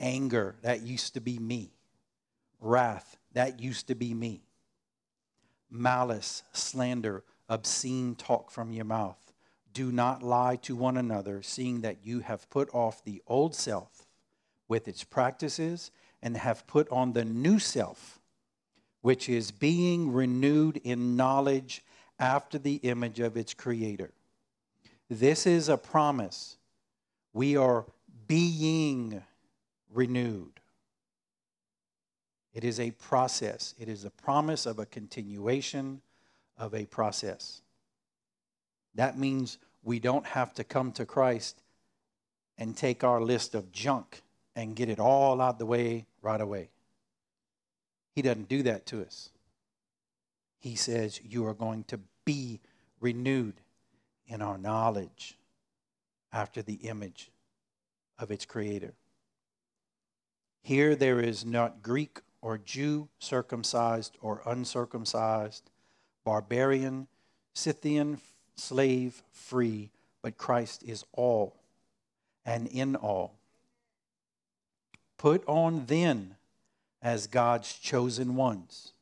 Anger, 0.00 0.56
that 0.62 0.80
used 0.80 1.12
to 1.12 1.20
be 1.20 1.38
me. 1.38 1.72
Wrath, 2.58 3.18
that 3.34 3.60
used 3.60 3.88
to 3.88 3.94
be 3.94 4.14
me. 4.14 4.40
Malice, 5.70 6.42
slander, 6.52 7.22
obscene 7.50 8.14
talk 8.14 8.50
from 8.50 8.72
your 8.72 8.86
mouth. 8.86 9.27
Do 9.78 9.92
not 9.92 10.24
lie 10.24 10.56
to 10.62 10.74
one 10.74 10.96
another, 10.96 11.40
seeing 11.40 11.82
that 11.82 11.98
you 12.02 12.18
have 12.18 12.50
put 12.50 12.68
off 12.74 13.04
the 13.04 13.22
old 13.28 13.54
self 13.54 14.08
with 14.66 14.88
its 14.88 15.04
practices 15.04 15.92
and 16.20 16.36
have 16.36 16.66
put 16.66 16.88
on 16.90 17.12
the 17.12 17.24
new 17.24 17.60
self, 17.60 18.18
which 19.02 19.28
is 19.28 19.52
being 19.52 20.12
renewed 20.12 20.78
in 20.78 21.14
knowledge 21.14 21.84
after 22.18 22.58
the 22.58 22.80
image 22.82 23.20
of 23.20 23.36
its 23.36 23.54
creator. 23.54 24.10
This 25.08 25.46
is 25.46 25.68
a 25.68 25.76
promise. 25.76 26.56
We 27.32 27.56
are 27.56 27.86
being 28.26 29.22
renewed. 29.94 30.58
It 32.52 32.64
is 32.64 32.80
a 32.80 32.90
process, 32.90 33.76
it 33.78 33.88
is 33.88 34.04
a 34.04 34.10
promise 34.10 34.66
of 34.66 34.80
a 34.80 34.86
continuation 34.86 36.00
of 36.56 36.74
a 36.74 36.84
process. 36.86 37.62
That 38.96 39.16
means 39.16 39.58
we 39.82 39.98
don't 39.98 40.26
have 40.26 40.52
to 40.54 40.64
come 40.64 40.92
to 40.92 41.06
Christ 41.06 41.62
and 42.56 42.76
take 42.76 43.04
our 43.04 43.20
list 43.20 43.54
of 43.54 43.72
junk 43.72 44.22
and 44.56 44.76
get 44.76 44.88
it 44.88 44.98
all 44.98 45.40
out 45.40 45.58
the 45.58 45.66
way 45.66 46.06
right 46.22 46.40
away. 46.40 46.70
He 48.14 48.22
doesn't 48.22 48.48
do 48.48 48.62
that 48.64 48.86
to 48.86 49.02
us 49.02 49.30
he 50.58 50.74
says 50.74 51.20
you 51.24 51.46
are 51.46 51.54
going 51.54 51.84
to 51.84 52.00
be 52.24 52.60
renewed 53.00 53.60
in 54.26 54.42
our 54.42 54.58
knowledge 54.58 55.38
after 56.32 56.62
the 56.62 56.74
image 56.74 57.30
of 58.18 58.30
its 58.30 58.44
creator. 58.44 58.94
Here 60.60 60.94
there 60.96 61.20
is 61.20 61.44
not 61.44 61.82
Greek 61.82 62.20
or 62.42 62.58
Jew, 62.58 63.08
circumcised 63.18 64.18
or 64.20 64.42
uncircumcised, 64.44 65.70
barbarian, 66.24 67.08
Scythian, 67.54 68.20
slave, 68.58 69.22
free, 69.32 69.90
but 70.22 70.36
Christ 70.36 70.82
is 70.82 71.04
all 71.12 71.56
and 72.44 72.66
in 72.66 72.96
all. 72.96 73.34
Put 75.16 75.46
on 75.46 75.86
then 75.86 76.36
as 77.02 77.26
God's 77.26 77.72
chosen 77.72 78.36
ones. 78.36 78.92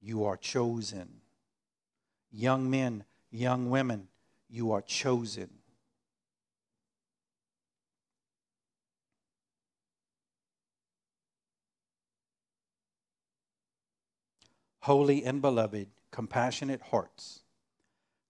You 0.00 0.24
are 0.24 0.36
chosen. 0.36 1.08
Young 2.30 2.70
men, 2.70 3.04
young 3.30 3.70
women, 3.70 4.08
you 4.48 4.72
are 4.72 4.82
chosen. 4.82 5.50
Holy 14.80 15.22
and 15.24 15.42
beloved, 15.42 15.88
compassionate 16.10 16.80
hearts, 16.80 17.40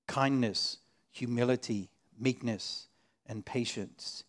kindness, 0.07 0.79
humility, 1.11 1.89
meekness, 2.19 2.89
and 3.27 3.45
patience, 3.45 4.25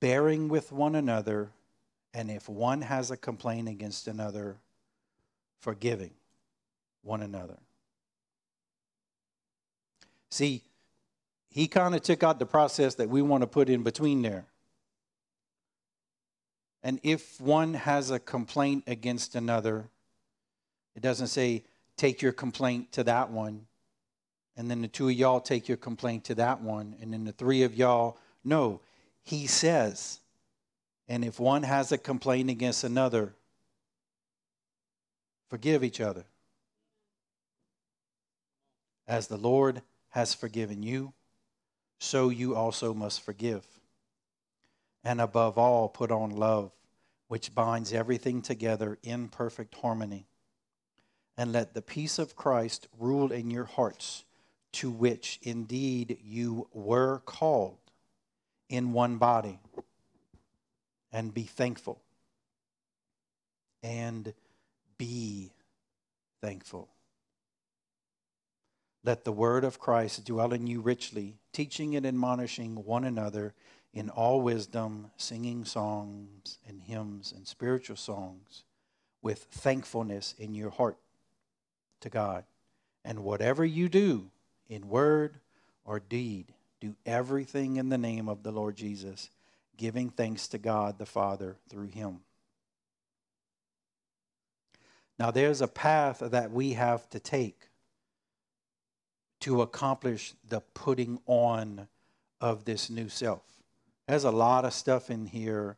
bearing 0.00 0.48
with 0.48 0.72
one 0.72 0.94
another, 0.94 1.50
and 2.12 2.30
if 2.30 2.48
one 2.48 2.82
has 2.82 3.10
a 3.10 3.16
complaint 3.16 3.68
against 3.68 4.08
another, 4.08 4.58
forgiving 5.60 6.10
one 7.02 7.22
another. 7.22 7.58
See, 10.30 10.62
he 11.48 11.68
kind 11.68 11.94
of 11.94 12.02
took 12.02 12.22
out 12.22 12.38
the 12.38 12.46
process 12.46 12.96
that 12.96 13.08
we 13.08 13.22
want 13.22 13.42
to 13.42 13.46
put 13.46 13.68
in 13.68 13.82
between 13.82 14.22
there. 14.22 14.46
And 16.82 16.98
if 17.02 17.40
one 17.40 17.74
has 17.74 18.10
a 18.10 18.18
complaint 18.18 18.84
against 18.86 19.36
another, 19.36 19.88
it 20.94 21.00
doesn't 21.02 21.28
say, 21.28 21.62
take 21.96 22.22
your 22.22 22.32
complaint 22.32 22.92
to 22.92 23.04
that 23.04 23.30
one, 23.30 23.66
and 24.56 24.70
then 24.70 24.82
the 24.82 24.88
two 24.88 25.08
of 25.08 25.14
y'all 25.14 25.40
take 25.40 25.68
your 25.68 25.76
complaint 25.76 26.24
to 26.24 26.34
that 26.36 26.60
one, 26.60 26.96
and 27.00 27.12
then 27.12 27.24
the 27.24 27.32
three 27.32 27.62
of 27.62 27.74
y'all. 27.74 28.18
No, 28.44 28.80
he 29.22 29.46
says, 29.46 30.20
and 31.08 31.24
if 31.24 31.40
one 31.40 31.62
has 31.62 31.92
a 31.92 31.98
complaint 31.98 32.50
against 32.50 32.84
another, 32.84 33.34
forgive 35.48 35.84
each 35.84 36.00
other. 36.00 36.24
As 39.06 39.26
the 39.26 39.36
Lord 39.36 39.82
has 40.10 40.34
forgiven 40.34 40.82
you, 40.82 41.12
so 41.98 42.28
you 42.28 42.54
also 42.54 42.94
must 42.94 43.22
forgive. 43.22 43.66
And 45.02 45.20
above 45.20 45.58
all, 45.58 45.88
put 45.88 46.10
on 46.10 46.30
love, 46.30 46.72
which 47.28 47.54
binds 47.54 47.92
everything 47.92 48.40
together 48.40 48.98
in 49.02 49.28
perfect 49.28 49.74
harmony. 49.74 50.26
And 51.36 51.52
let 51.52 51.74
the 51.74 51.82
peace 51.82 52.18
of 52.18 52.36
Christ 52.36 52.86
rule 52.98 53.32
in 53.32 53.50
your 53.50 53.64
hearts, 53.64 54.24
to 54.72 54.90
which 54.90 55.40
indeed 55.42 56.18
you 56.24 56.68
were 56.72 57.20
called 57.26 57.78
in 58.68 58.92
one 58.92 59.18
body. 59.18 59.58
And 61.12 61.34
be 61.34 61.42
thankful. 61.42 62.00
And 63.82 64.32
be 64.96 65.52
thankful. 66.40 66.88
Let 69.04 69.24
the 69.24 69.32
word 69.32 69.64
of 69.64 69.78
Christ 69.78 70.24
dwell 70.24 70.52
in 70.52 70.66
you 70.66 70.80
richly, 70.80 71.36
teaching 71.52 71.94
and 71.94 72.06
admonishing 72.06 72.84
one 72.84 73.04
another 73.04 73.54
in 73.92 74.08
all 74.08 74.40
wisdom, 74.40 75.10
singing 75.16 75.64
songs 75.64 76.58
and 76.66 76.80
hymns 76.80 77.32
and 77.36 77.46
spiritual 77.46 77.96
songs 77.96 78.64
with 79.20 79.44
thankfulness 79.50 80.34
in 80.38 80.54
your 80.54 80.70
heart 80.70 80.96
to 82.04 82.10
God. 82.10 82.44
And 83.04 83.24
whatever 83.24 83.64
you 83.64 83.88
do 83.88 84.30
in 84.68 84.88
word 84.88 85.40
or 85.84 86.00
deed, 86.00 86.52
do 86.80 86.94
everything 87.04 87.76
in 87.76 87.88
the 87.88 87.98
name 87.98 88.28
of 88.28 88.42
the 88.42 88.52
Lord 88.52 88.76
Jesus, 88.76 89.30
giving 89.76 90.10
thanks 90.10 90.46
to 90.48 90.58
God 90.58 90.98
the 90.98 91.06
Father 91.06 91.56
through 91.68 91.88
him. 91.88 92.20
Now, 95.18 95.30
there's 95.30 95.60
a 95.60 95.68
path 95.68 96.20
that 96.20 96.50
we 96.50 96.72
have 96.72 97.08
to 97.10 97.20
take 97.20 97.68
to 99.40 99.62
accomplish 99.62 100.34
the 100.48 100.60
putting 100.60 101.20
on 101.26 101.88
of 102.40 102.64
this 102.64 102.90
new 102.90 103.08
self. 103.08 103.42
There's 104.08 104.24
a 104.24 104.30
lot 104.30 104.64
of 104.64 104.72
stuff 104.72 105.10
in 105.10 105.26
here 105.26 105.76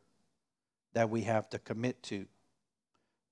that 0.95 1.11
we 1.11 1.23
have 1.23 1.51
to 1.51 1.59
commit 1.59 2.03
to, 2.05 2.27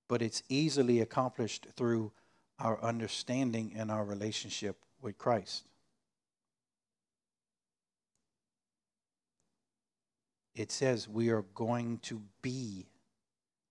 but 0.07 0.21
it's 0.21 0.43
easily 0.49 1.01
accomplished 1.01 1.67
through 1.75 2.11
our 2.59 2.81
understanding 2.81 3.73
and 3.75 3.91
our 3.91 4.03
relationship 4.03 4.77
with 5.01 5.17
Christ. 5.17 5.63
It 10.55 10.71
says 10.71 11.07
we 11.07 11.29
are 11.29 11.43
going 11.53 11.99
to 12.03 12.21
be, 12.41 12.87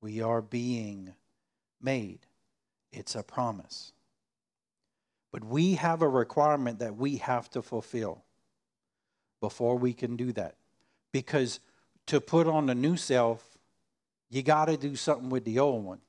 we 0.00 0.20
are 0.20 0.42
being 0.42 1.14
made. 1.80 2.20
It's 2.92 3.14
a 3.14 3.22
promise. 3.22 3.92
But 5.32 5.44
we 5.44 5.74
have 5.74 6.02
a 6.02 6.08
requirement 6.08 6.78
that 6.78 6.96
we 6.96 7.16
have 7.16 7.50
to 7.50 7.62
fulfill 7.62 8.22
before 9.40 9.76
we 9.76 9.92
can 9.92 10.16
do 10.16 10.32
that. 10.32 10.56
Because 11.10 11.58
to 12.06 12.20
put 12.20 12.46
on 12.46 12.66
the 12.66 12.74
new 12.74 12.96
self, 12.96 13.42
you 14.30 14.42
got 14.42 14.66
to 14.66 14.76
do 14.76 14.94
something 14.94 15.30
with 15.30 15.44
the 15.44 15.58
old 15.58 15.84
one. 15.84 16.00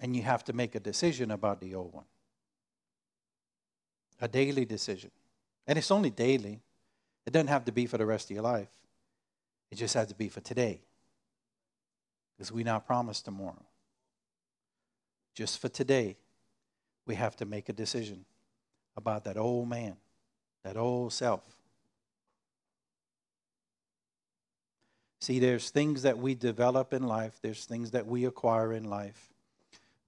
And 0.00 0.16
you 0.16 0.22
have 0.22 0.44
to 0.44 0.52
make 0.52 0.74
a 0.74 0.80
decision 0.80 1.30
about 1.30 1.60
the 1.60 1.74
old 1.74 1.92
one. 1.92 2.06
A 4.20 4.28
daily 4.28 4.64
decision. 4.64 5.10
And 5.66 5.78
it's 5.78 5.90
only 5.90 6.10
daily. 6.10 6.60
It 7.26 7.32
doesn't 7.32 7.48
have 7.48 7.66
to 7.66 7.72
be 7.72 7.86
for 7.86 7.98
the 7.98 8.06
rest 8.06 8.30
of 8.30 8.34
your 8.34 8.42
life. 8.42 8.70
It 9.70 9.76
just 9.76 9.94
has 9.94 10.08
to 10.08 10.14
be 10.14 10.28
for 10.28 10.40
today. 10.40 10.80
Because 12.36 12.50
we 12.50 12.64
not 12.64 12.86
promise 12.86 13.20
tomorrow 13.20 13.62
just 15.40 15.58
for 15.58 15.70
today, 15.70 16.18
we 17.06 17.14
have 17.14 17.34
to 17.36 17.46
make 17.46 17.70
a 17.70 17.72
decision 17.72 18.26
about 18.94 19.24
that 19.24 19.38
old 19.38 19.68
man, 19.68 19.96
that 20.64 20.76
old 20.76 21.14
self. 21.14 21.42
See, 25.20 25.38
there's 25.38 25.70
things 25.70 26.02
that 26.02 26.18
we 26.18 26.34
develop 26.34 26.92
in 26.92 27.06
life, 27.06 27.38
there's 27.40 27.64
things 27.64 27.92
that 27.92 28.06
we 28.06 28.26
acquire 28.26 28.72
in 28.74 28.84
life. 28.84 29.29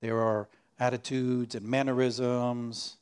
There 0.03 0.21
are 0.21 0.49
attitudes 0.81 1.55
and 1.55 1.65
mannerisms 1.65 2.97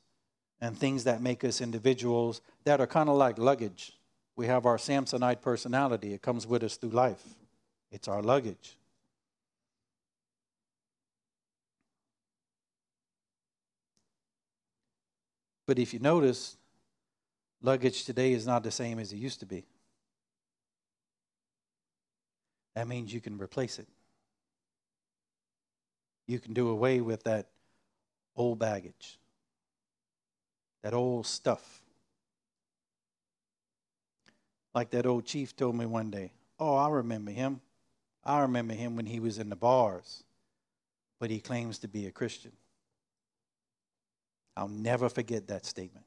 and 0.61 0.77
things 0.79 1.05
that 1.05 1.23
make 1.23 1.43
us 1.45 1.63
individuals 1.63 2.43
that 2.65 2.79
are 2.79 2.87
kind 2.87 3.09
of 3.09 3.17
like 3.17 3.39
luggage. 3.39 3.95
We 4.37 4.47
have 4.47 4.67
our 4.67 4.77
Samsonite 4.77 5.41
personality, 5.41 6.13
it 6.13 6.23
comes 6.23 6.47
with 6.47 6.63
us 6.63 6.77
through 6.77 6.91
life, 6.91 7.23
it's 7.91 8.07
our 8.07 8.23
luggage. 8.23 8.77
But 15.67 15.79
if 15.79 15.95
you 15.95 16.01
notice, 16.01 16.57
luggage 17.63 18.05
today 18.05 18.33
is 18.35 18.47
not 18.47 18.63
the 18.63 18.71
same 18.71 18.99
as 18.99 19.13
it 19.13 19.17
used 19.17 19.41
to 19.41 19.47
be. 19.47 19.65
That 22.75 22.89
means 22.89 23.13
you 23.13 23.21
can 23.21 23.39
replace 23.39 23.79
it. 23.79 23.89
You 26.31 26.39
can 26.39 26.53
do 26.53 26.69
away 26.69 27.01
with 27.01 27.25
that 27.25 27.49
old 28.37 28.61
baggage, 28.61 29.19
that 30.81 30.95
old 30.95 31.27
stuff. 31.27 31.83
Like 34.73 34.91
that 34.91 35.07
old 35.07 35.25
chief 35.25 35.57
told 35.57 35.75
me 35.75 35.87
one 35.87 36.09
day, 36.13 36.31
Oh, 36.61 36.77
I 36.77 36.89
remember 36.89 37.33
him. 37.33 37.61
I 38.25 38.43
remember 38.43 38.75
him 38.75 38.95
when 38.95 39.07
he 39.07 39.19
was 39.19 39.39
in 39.39 39.49
the 39.49 39.57
bars, 39.57 40.23
but 41.19 41.31
he 41.31 41.41
claims 41.41 41.79
to 41.79 41.89
be 41.89 42.07
a 42.07 42.13
Christian. 42.13 42.53
I'll 44.57 44.69
never 44.69 45.09
forget 45.09 45.49
that 45.49 45.67
statement. 45.67 46.07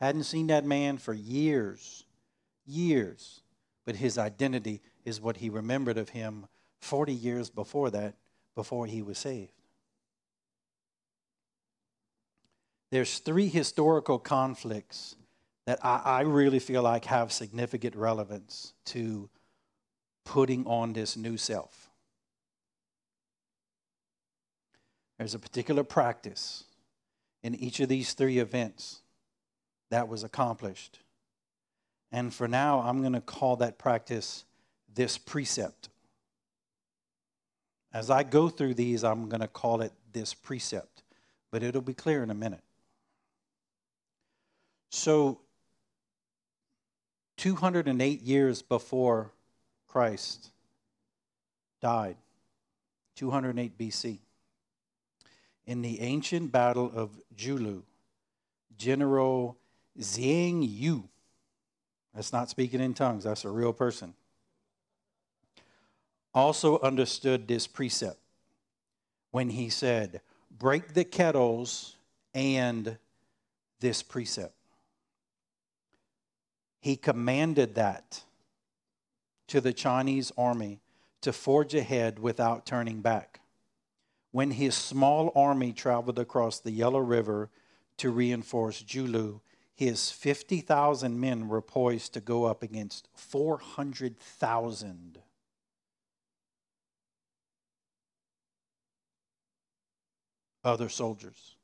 Hadn't 0.00 0.24
seen 0.24 0.46
that 0.46 0.64
man 0.64 0.96
for 0.96 1.12
years, 1.12 2.04
years, 2.64 3.42
but 3.84 3.96
his 3.96 4.16
identity 4.16 4.80
is 5.04 5.20
what 5.20 5.36
he 5.36 5.50
remembered 5.50 5.98
of 5.98 6.08
him 6.08 6.46
40 6.80 7.12
years 7.12 7.50
before 7.50 7.90
that, 7.90 8.14
before 8.56 8.86
he 8.86 9.02
was 9.02 9.18
saved. 9.18 9.52
There's 12.90 13.18
three 13.18 13.48
historical 13.48 14.18
conflicts 14.18 15.14
that 15.66 15.78
I, 15.84 16.00
I 16.04 16.20
really 16.22 16.58
feel 16.58 16.82
like 16.82 17.04
have 17.04 17.32
significant 17.32 17.94
relevance 17.94 18.72
to 18.86 19.28
putting 20.24 20.66
on 20.66 20.92
this 20.92 21.16
new 21.16 21.36
self. 21.36 21.88
There's 25.18 25.34
a 25.34 25.38
particular 25.38 25.84
practice 25.84 26.64
in 27.42 27.54
each 27.54 27.80
of 27.80 27.88
these 27.88 28.12
three 28.12 28.38
events 28.38 29.00
that 29.90 30.08
was 30.08 30.24
accomplished. 30.24 31.00
And 32.12 32.32
for 32.32 32.48
now, 32.48 32.80
I'm 32.80 33.00
going 33.00 33.12
to 33.12 33.20
call 33.20 33.56
that 33.56 33.78
practice 33.78 34.44
this 34.92 35.18
precept. 35.18 35.88
As 37.96 38.10
I 38.10 38.24
go 38.24 38.50
through 38.50 38.74
these, 38.74 39.02
I'm 39.02 39.30
going 39.30 39.40
to 39.40 39.48
call 39.48 39.80
it 39.80 39.90
this 40.12 40.34
precept, 40.34 41.02
but 41.50 41.62
it'll 41.62 41.80
be 41.80 41.94
clear 41.94 42.22
in 42.22 42.28
a 42.28 42.34
minute. 42.34 42.60
So, 44.90 45.40
208 47.38 48.20
years 48.20 48.60
before 48.60 49.32
Christ 49.88 50.50
died, 51.80 52.18
208 53.14 53.78
BC. 53.78 54.18
In 55.64 55.80
the 55.80 56.02
ancient 56.02 56.52
battle 56.52 56.92
of 56.94 57.18
Julu, 57.34 57.80
General 58.76 59.56
Zhang 59.98 60.58
Yu, 60.68 61.08
that's 62.14 62.30
not 62.30 62.50
speaking 62.50 62.82
in 62.82 62.92
tongues, 62.92 63.24
that's 63.24 63.46
a 63.46 63.50
real 63.50 63.72
person, 63.72 64.12
also 66.36 66.78
understood 66.80 67.48
this 67.48 67.66
precept 67.66 68.20
when 69.30 69.48
he 69.50 69.68
said, 69.70 70.20
Break 70.50 70.94
the 70.94 71.04
kettles 71.04 71.96
and 72.34 72.98
this 73.80 74.02
precept. 74.02 74.52
He 76.78 76.96
commanded 76.96 77.76
that 77.76 78.22
to 79.48 79.62
the 79.62 79.72
Chinese 79.72 80.30
army 80.36 80.80
to 81.22 81.32
forge 81.32 81.74
ahead 81.74 82.18
without 82.18 82.66
turning 82.66 83.00
back. 83.00 83.40
When 84.30 84.50
his 84.50 84.74
small 84.74 85.32
army 85.34 85.72
traveled 85.72 86.18
across 86.18 86.60
the 86.60 86.70
Yellow 86.70 87.00
River 87.00 87.48
to 87.96 88.10
reinforce 88.10 88.82
Julu, 88.82 89.40
his 89.74 90.10
50,000 90.10 91.18
men 91.18 91.48
were 91.48 91.62
poised 91.62 92.12
to 92.14 92.20
go 92.20 92.44
up 92.44 92.62
against 92.62 93.08
400,000 93.14 95.22
other 100.66 100.88
soldiers. 100.88 101.56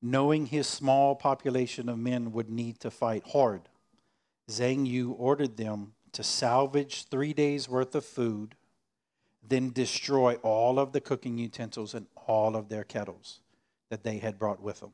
Knowing 0.00 0.46
his 0.46 0.66
small 0.66 1.14
population 1.14 1.88
of 1.88 1.98
men 1.98 2.32
would 2.32 2.50
need 2.50 2.78
to 2.78 2.90
fight 2.90 3.24
hard, 3.32 3.62
Zhang 4.50 4.86
Yu 4.86 5.12
ordered 5.12 5.56
them 5.56 5.94
to 6.12 6.22
salvage 6.22 7.04
three 7.04 7.32
days' 7.32 7.68
worth 7.68 7.94
of 7.94 8.04
food, 8.04 8.54
then 9.46 9.70
destroy 9.70 10.34
all 10.36 10.78
of 10.78 10.92
the 10.92 11.00
cooking 11.00 11.38
utensils 11.38 11.94
and 11.94 12.06
all 12.26 12.54
of 12.54 12.68
their 12.68 12.84
kettles 12.84 13.40
that 13.90 14.04
they 14.04 14.18
had 14.18 14.38
brought 14.38 14.62
with 14.62 14.80
them. 14.80 14.92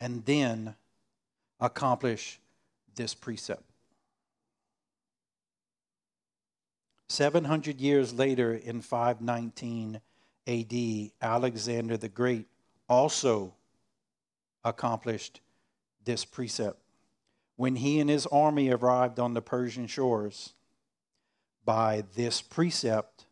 And 0.00 0.24
then 0.24 0.74
accomplish 1.60 2.40
this 2.94 3.14
precept. 3.14 3.64
700 7.08 7.80
years 7.80 8.14
later, 8.14 8.54
in 8.54 8.80
519 8.80 10.00
AD, 10.46 10.72
Alexander 11.20 11.96
the 11.96 12.08
Great 12.08 12.46
also 12.88 13.54
accomplished 14.64 15.40
this 16.04 16.24
precept. 16.24 16.78
When 17.56 17.76
he 17.76 18.00
and 18.00 18.08
his 18.08 18.26
army 18.26 18.70
arrived 18.70 19.18
on 19.18 19.34
the 19.34 19.42
Persian 19.42 19.86
shores, 19.86 20.54
by 21.64 22.04
this 22.14 22.40
precept, 22.40 23.26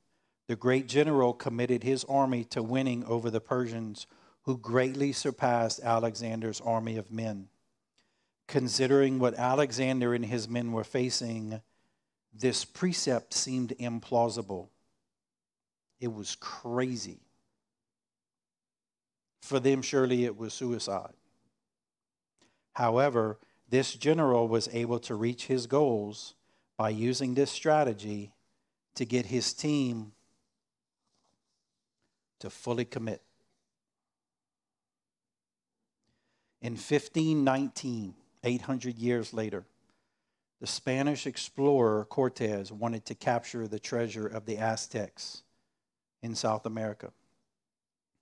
the 0.46 0.56
great 0.56 0.86
general 0.86 1.32
committed 1.32 1.82
his 1.82 2.04
army 2.04 2.44
to 2.44 2.62
winning 2.62 3.04
over 3.04 3.30
the 3.30 3.40
Persians, 3.40 4.06
who 4.42 4.56
greatly 4.56 5.12
surpassed 5.12 5.80
Alexander's 5.82 6.60
army 6.60 6.96
of 6.96 7.10
men. 7.10 7.48
Considering 8.46 9.18
what 9.18 9.34
Alexander 9.34 10.14
and 10.14 10.24
his 10.24 10.48
men 10.48 10.72
were 10.72 10.84
facing, 10.84 11.60
this 12.32 12.64
precept 12.64 13.34
seemed 13.34 13.74
implausible. 13.78 14.68
It 16.00 16.12
was 16.12 16.36
crazy. 16.36 17.20
For 19.42 19.58
them, 19.58 19.82
surely 19.82 20.24
it 20.24 20.36
was 20.36 20.52
suicide. 20.52 21.14
However, 22.74 23.38
this 23.68 23.94
general 23.94 24.46
was 24.48 24.68
able 24.72 25.00
to 25.00 25.14
reach 25.14 25.46
his 25.46 25.66
goals 25.66 26.34
by 26.76 26.90
using 26.90 27.34
this 27.34 27.50
strategy 27.50 28.32
to 28.94 29.04
get 29.04 29.26
his 29.26 29.52
team 29.52 30.12
to 32.38 32.50
fully 32.50 32.84
commit. 32.84 33.22
In 36.60 36.72
1519, 36.72 38.14
800 38.44 38.96
years 38.96 39.32
later, 39.32 39.66
the 40.60 40.66
Spanish 40.66 41.26
explorer 41.26 42.04
Cortez 42.04 42.72
wanted 42.72 43.04
to 43.06 43.14
capture 43.14 43.68
the 43.68 43.78
treasure 43.78 44.26
of 44.26 44.44
the 44.44 44.58
Aztecs 44.58 45.42
in 46.22 46.34
South 46.34 46.66
America. 46.66 47.12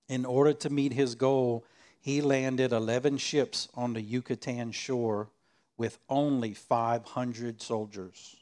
In 0.09 0.25
order 0.25 0.53
to 0.53 0.71
meet 0.71 0.93
his 0.93 1.15
goal, 1.15 1.65
he 2.01 2.21
landed 2.21 2.73
11 2.73 3.19
ships 3.19 3.69
on 3.75 3.93
the 3.93 4.01
Yucatan 4.01 4.71
shore 4.73 5.29
with 5.77 5.99
only 6.09 6.55
500 6.55 7.61
soldiers 7.61 8.37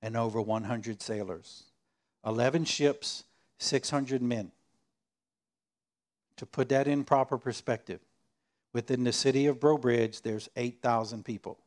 and 0.00 0.16
over 0.16 0.40
100 0.40 1.02
sailors. 1.02 1.64
11 2.24 2.64
ships, 2.64 3.24
600 3.58 4.22
men. 4.22 4.52
To 6.36 6.46
put 6.46 6.68
that 6.68 6.86
in 6.86 7.04
proper 7.04 7.36
perspective, 7.36 8.00
within 8.72 9.02
the 9.02 9.12
city 9.12 9.46
of 9.46 9.58
Breaux 9.58 9.78
Bridge, 9.78 10.22
there's 10.22 10.48
8,000 10.56 11.24
people. 11.24 11.58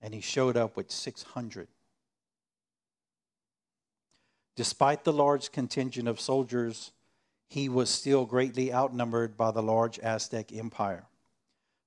And 0.00 0.14
he 0.14 0.20
showed 0.20 0.56
up 0.56 0.76
with 0.76 0.90
600. 0.90 1.68
Despite 4.54 5.04
the 5.04 5.12
large 5.12 5.50
contingent 5.50 6.08
of 6.08 6.20
soldiers, 6.20 6.92
he 7.48 7.68
was 7.68 7.90
still 7.90 8.26
greatly 8.26 8.72
outnumbered 8.72 9.36
by 9.36 9.50
the 9.50 9.62
large 9.62 9.98
Aztec 9.98 10.52
empire. 10.52 11.06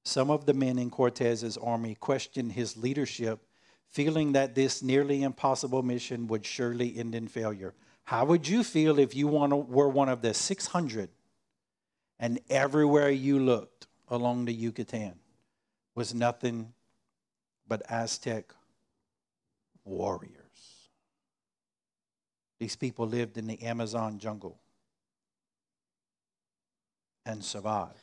Some 0.03 0.29
of 0.29 0.45
the 0.45 0.53
men 0.53 0.77
in 0.77 0.89
Cortez's 0.89 1.57
army 1.57 1.95
questioned 1.95 2.51
his 2.51 2.77
leadership, 2.77 3.45
feeling 3.87 4.33
that 4.33 4.55
this 4.55 4.83
nearly 4.83 5.23
impossible 5.23 5.81
mission 5.81 6.27
would 6.27 6.45
surely 6.45 6.97
end 6.97 7.15
in 7.15 7.27
failure. 7.27 7.73
How 8.03 8.25
would 8.25 8.47
you 8.47 8.63
feel 8.63 8.99
if 8.99 9.15
you 9.15 9.27
were 9.27 9.89
one 9.89 10.09
of 10.09 10.21
the 10.21 10.33
600 10.33 11.09
and 12.19 12.39
everywhere 12.49 13.09
you 13.09 13.39
looked 13.39 13.87
along 14.07 14.45
the 14.45 14.53
Yucatan 14.53 15.15
was 15.95 16.13
nothing 16.13 16.73
but 17.67 17.81
Aztec 17.89 18.53
warriors? 19.83 20.44
These 22.59 22.75
people 22.75 23.07
lived 23.07 23.37
in 23.37 23.47
the 23.47 23.61
Amazon 23.63 24.19
jungle 24.19 24.59
and 27.25 27.43
survived. 27.43 27.99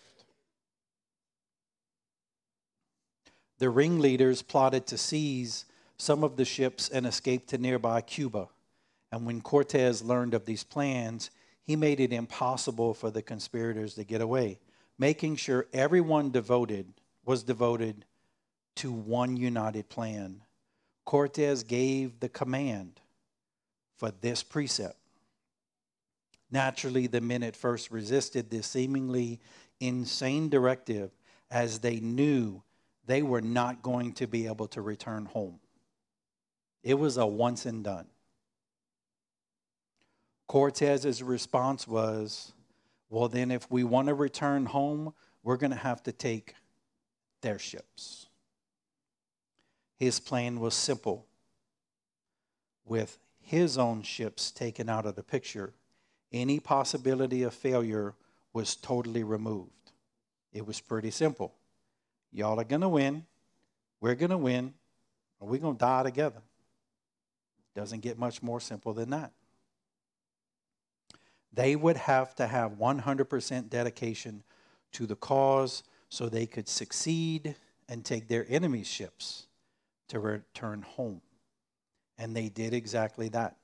The 3.58 3.70
ringleaders 3.70 4.42
plotted 4.42 4.86
to 4.88 4.98
seize 4.98 5.64
some 5.96 6.24
of 6.24 6.36
the 6.36 6.44
ships 6.44 6.88
and 6.88 7.06
escape 7.06 7.46
to 7.48 7.58
nearby 7.58 8.00
Cuba. 8.00 8.48
And 9.12 9.24
when 9.24 9.40
Cortez 9.40 10.02
learned 10.02 10.34
of 10.34 10.46
these 10.46 10.64
plans, 10.64 11.30
he 11.62 11.76
made 11.76 12.00
it 12.00 12.12
impossible 12.12 12.92
for 12.92 13.10
the 13.10 13.22
conspirators 13.22 13.94
to 13.94 14.04
get 14.04 14.20
away, 14.20 14.58
making 14.98 15.36
sure 15.36 15.66
everyone 15.72 16.30
devoted 16.30 16.92
was 17.24 17.44
devoted 17.44 18.04
to 18.76 18.90
one 18.90 19.36
united 19.36 19.88
plan. 19.88 20.42
Cortez 21.04 21.62
gave 21.62 22.18
the 22.18 22.28
command 22.28 23.01
for 24.02 24.10
this 24.20 24.42
precept. 24.42 24.96
Naturally, 26.50 27.06
the 27.06 27.20
men 27.20 27.44
at 27.44 27.54
first 27.54 27.92
resisted 27.92 28.50
this 28.50 28.66
seemingly 28.66 29.38
insane 29.78 30.48
directive 30.48 31.12
as 31.52 31.78
they 31.78 32.00
knew 32.00 32.64
they 33.06 33.22
were 33.22 33.40
not 33.40 33.80
going 33.80 34.12
to 34.14 34.26
be 34.26 34.48
able 34.48 34.66
to 34.66 34.82
return 34.82 35.26
home. 35.26 35.60
It 36.82 36.94
was 36.94 37.16
a 37.16 37.24
once 37.24 37.64
and 37.64 37.84
done. 37.84 38.06
Cortez's 40.48 41.22
response 41.22 41.86
was, 41.86 42.50
well, 43.08 43.28
then, 43.28 43.52
if 43.52 43.70
we 43.70 43.84
want 43.84 44.08
to 44.08 44.14
return 44.14 44.66
home, 44.66 45.14
we're 45.44 45.58
going 45.58 45.70
to 45.70 45.76
have 45.76 46.02
to 46.02 46.12
take 46.12 46.56
their 47.40 47.60
ships. 47.60 48.26
His 50.00 50.18
plan 50.18 50.58
was 50.58 50.74
simple. 50.74 51.24
With 52.84 53.16
his 53.42 53.76
own 53.76 54.02
ships 54.02 54.50
taken 54.50 54.88
out 54.88 55.06
of 55.06 55.14
the 55.14 55.22
picture, 55.22 55.74
any 56.32 56.60
possibility 56.60 57.42
of 57.42 57.52
failure 57.52 58.14
was 58.52 58.76
totally 58.76 59.22
removed. 59.22 59.70
It 60.52 60.66
was 60.66 60.80
pretty 60.80 61.10
simple. 61.10 61.54
Y'all 62.32 62.60
are 62.60 62.64
going 62.64 62.80
to 62.82 62.88
win. 62.88 63.26
We're 64.00 64.14
going 64.14 64.30
to 64.30 64.38
win. 64.38 64.74
Or 65.40 65.48
we're 65.48 65.60
going 65.60 65.76
to 65.76 65.80
die 65.80 66.02
together. 66.02 66.42
Doesn't 67.74 68.00
get 68.00 68.18
much 68.18 68.42
more 68.42 68.60
simple 68.60 68.92
than 68.92 69.10
that. 69.10 69.32
They 71.52 71.76
would 71.76 71.96
have 71.96 72.34
to 72.36 72.46
have 72.46 72.72
100% 72.72 73.68
dedication 73.68 74.42
to 74.92 75.06
the 75.06 75.16
cause 75.16 75.82
so 76.08 76.28
they 76.28 76.46
could 76.46 76.68
succeed 76.68 77.54
and 77.88 78.04
take 78.04 78.28
their 78.28 78.46
enemy's 78.48 78.86
ships 78.86 79.46
to 80.08 80.18
return 80.18 80.82
home. 80.82 81.20
And 82.18 82.36
they 82.36 82.48
did 82.48 82.74
exactly 82.74 83.28
that. 83.30 83.56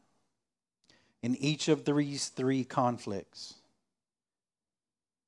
In 1.22 1.34
each 1.36 1.68
of 1.68 1.84
these 1.84 2.28
three 2.28 2.64
conflicts, 2.64 3.54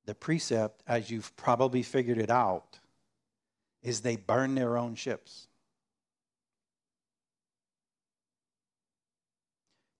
the 0.06 0.14
precept, 0.14 0.82
as 0.86 1.10
you've 1.10 1.36
probably 1.36 1.82
figured 1.82 2.18
it 2.18 2.30
out, 2.30 2.78
is 3.82 4.00
they 4.00 4.16
burn 4.16 4.54
their 4.54 4.76
own 4.76 4.94
ships. 4.94 5.46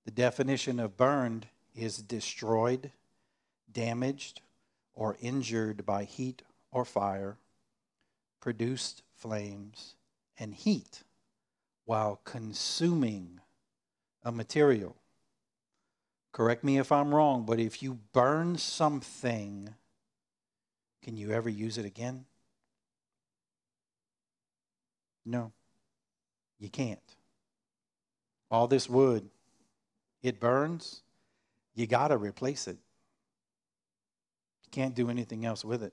The 0.04 0.10
definition 0.10 0.80
of 0.80 0.96
burned 0.96 1.46
is 1.74 1.98
destroyed, 1.98 2.90
damaged, 3.70 4.40
or 4.94 5.16
injured 5.20 5.86
by 5.86 6.04
heat 6.04 6.42
or 6.72 6.84
fire, 6.84 7.36
produced 8.40 9.02
flames 9.16 9.94
and 10.38 10.54
heat 10.54 11.02
while 11.90 12.20
consuming 12.22 13.40
a 14.22 14.30
material. 14.30 14.94
Correct 16.30 16.62
me 16.62 16.78
if 16.78 16.92
I'm 16.92 17.12
wrong, 17.12 17.44
but 17.44 17.58
if 17.58 17.82
you 17.82 17.98
burn 18.12 18.56
something, 18.58 19.74
can 21.02 21.16
you 21.16 21.32
ever 21.32 21.48
use 21.48 21.78
it 21.78 21.84
again? 21.84 22.26
No, 25.26 25.50
you 26.60 26.68
can't. 26.68 27.00
All 28.52 28.68
this 28.68 28.88
wood, 28.88 29.28
it 30.22 30.38
burns, 30.38 31.02
you 31.74 31.88
got 31.88 32.08
to 32.08 32.16
replace 32.16 32.68
it. 32.68 32.78
You 34.62 34.70
can't 34.70 34.94
do 34.94 35.10
anything 35.10 35.44
else 35.44 35.64
with 35.64 35.82
it. 35.82 35.92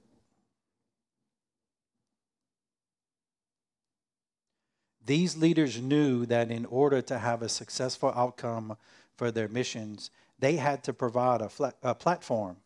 These 5.08 5.38
leaders 5.38 5.82
knew 5.82 6.26
that 6.26 6.52
in 6.52 6.66
order 6.66 7.02
to 7.04 7.18
have 7.18 7.42
a 7.42 7.48
successful 7.48 8.12
outcome 8.14 8.76
for 9.16 9.32
their 9.32 9.48
missions, 9.48 10.12
they 10.38 10.58
had 10.58 10.84
to 10.84 10.92
provide 10.92 11.40
a, 11.40 11.48
flat, 11.48 11.78
a 11.82 11.96
platform 11.96 12.58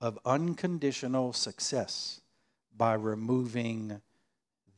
of 0.00 0.16
unconditional 0.24 1.32
success 1.32 2.20
by 2.76 2.94
removing 2.94 4.00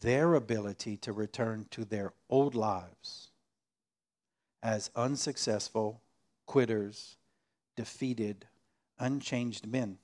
their 0.01 0.33
ability 0.33 0.97
to 0.97 1.13
return 1.13 1.67
to 1.73 1.85
their 1.85 2.15
old 2.31 2.55
lives 2.55 3.29
as 4.63 4.91
unsuccessful 4.97 6.01
quitters, 6.47 7.19
defeated, 7.77 8.47
unchanged 8.99 9.67
men 9.67 9.99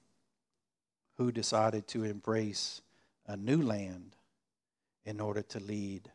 who 1.16 1.32
decided 1.32 1.88
to 1.88 2.04
embrace 2.04 2.82
a 3.26 3.34
new 3.34 3.62
land 3.62 4.14
in 5.06 5.20
order 5.20 5.40
to 5.40 5.58
lead 5.58 6.10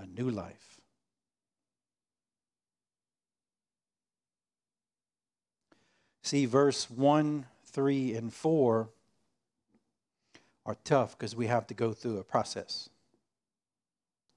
a 0.00 0.06
new 0.06 0.30
life. 0.30 0.80
See, 6.22 6.46
verse 6.46 6.88
1, 6.88 7.46
3, 7.66 8.14
and 8.14 8.32
4 8.32 8.88
are 10.64 10.76
tough 10.84 11.18
because 11.18 11.34
we 11.34 11.46
have 11.48 11.66
to 11.66 11.74
go 11.74 11.92
through 11.92 12.18
a 12.18 12.24
process. 12.24 12.88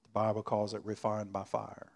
The 0.02 0.08
Bible 0.10 0.42
calls 0.42 0.74
it 0.74 0.84
refined 0.84 1.32
by 1.32 1.44
fire. 1.44 1.88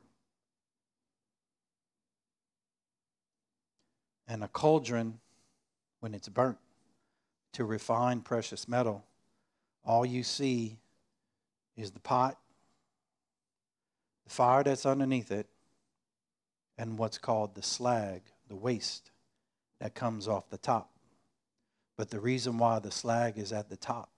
And 4.29 4.45
a 4.45 4.49
cauldron, 4.49 5.19
when 6.01 6.15
it's 6.15 6.29
burnt 6.29 6.59
to 7.55 7.65
refine 7.65 8.21
precious 8.21 8.69
metal, 8.69 9.05
all 9.85 10.05
you 10.07 10.23
see 10.23 10.77
is 11.77 11.91
the 11.91 12.01
pot 12.01 12.39
the 14.29 14.35
fire 14.35 14.63
that's 14.63 14.85
underneath 14.85 15.31
it, 15.31 15.47
and 16.77 16.99
what's 16.99 17.17
called 17.17 17.55
the 17.55 17.63
slag, 17.63 18.23
the 18.47 18.57
waste 18.57 19.11
that 19.81 19.95
comes 19.95 20.29
off 20.29 20.51
the 20.51 20.59
top. 20.59 20.91
But 21.97 22.11
the 22.11 22.21
reason 22.21 22.59
why 22.59 22.79
the 22.79 22.91
slag 22.91 23.39
is 23.39 23.53
at 23.53 23.71
the 23.71 23.77
top 23.77 24.11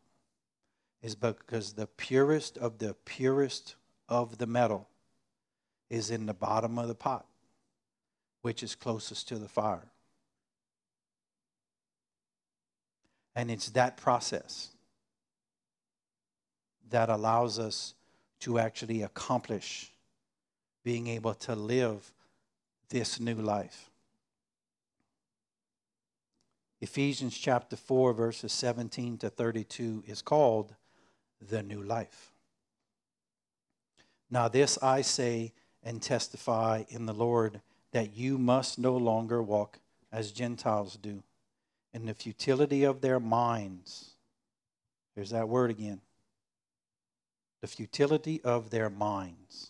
is 1.01 1.15
because 1.15 1.75
the 1.75 1.87
purest 1.87 2.59
of 2.59 2.79
the 2.79 2.95
purest 3.05 3.77
of 4.09 4.39
the 4.39 4.47
metal 4.47 4.89
is 5.89 6.11
in 6.11 6.27
the 6.27 6.35
bottom 6.35 6.77
of 6.79 6.89
the 6.89 6.95
pot, 6.95 7.27
which 8.43 8.63
is 8.63 8.75
closest 8.75 9.29
to 9.29 9.39
the 9.39 9.49
fire. 9.49 9.93
And 13.37 13.49
it's 13.49 13.71
that 13.71 13.97
process 13.97 14.71
that 16.91 17.09
allows 17.09 17.61
us 17.61 17.95
to 18.41 18.59
actually 18.59 19.03
accomplish 19.03 19.90
being 20.83 21.07
able 21.09 21.35
to 21.35 21.55
live 21.55 22.13
this 22.89 23.21
new 23.21 23.35
life. 23.35 23.91
Ephesians 26.81 27.37
chapter 27.37 27.77
4, 27.77 28.15
verses 28.15 28.53
17 28.53 29.19
to 29.19 29.29
32 29.29 30.05
is 30.07 30.23
called 30.23 30.75
the 31.49 31.63
new 31.63 31.83
life. 31.83 32.33
Now, 34.31 34.49
this 34.49 34.79
I 34.83 35.03
say 35.03 35.53
and 35.83 36.01
testify 36.01 36.85
in 36.89 37.07
the 37.07 37.13
Lord 37.13 37.61
that 37.93 38.17
you 38.17 38.39
must 38.39 38.79
no 38.79 38.97
longer 38.97 39.43
walk 39.43 39.79
as 40.13 40.33
Gentiles 40.33 40.97
do, 41.01 41.23
in 41.93 42.07
the 42.07 42.15
futility 42.15 42.85
of 42.85 43.01
their 43.01 43.21
minds. 43.21 44.13
There's 45.15 45.31
that 45.31 45.49
word 45.49 45.71
again. 45.71 46.01
The 47.61 47.67
futility 47.67 48.41
of 48.43 48.71
their 48.71 48.89
minds 48.89 49.70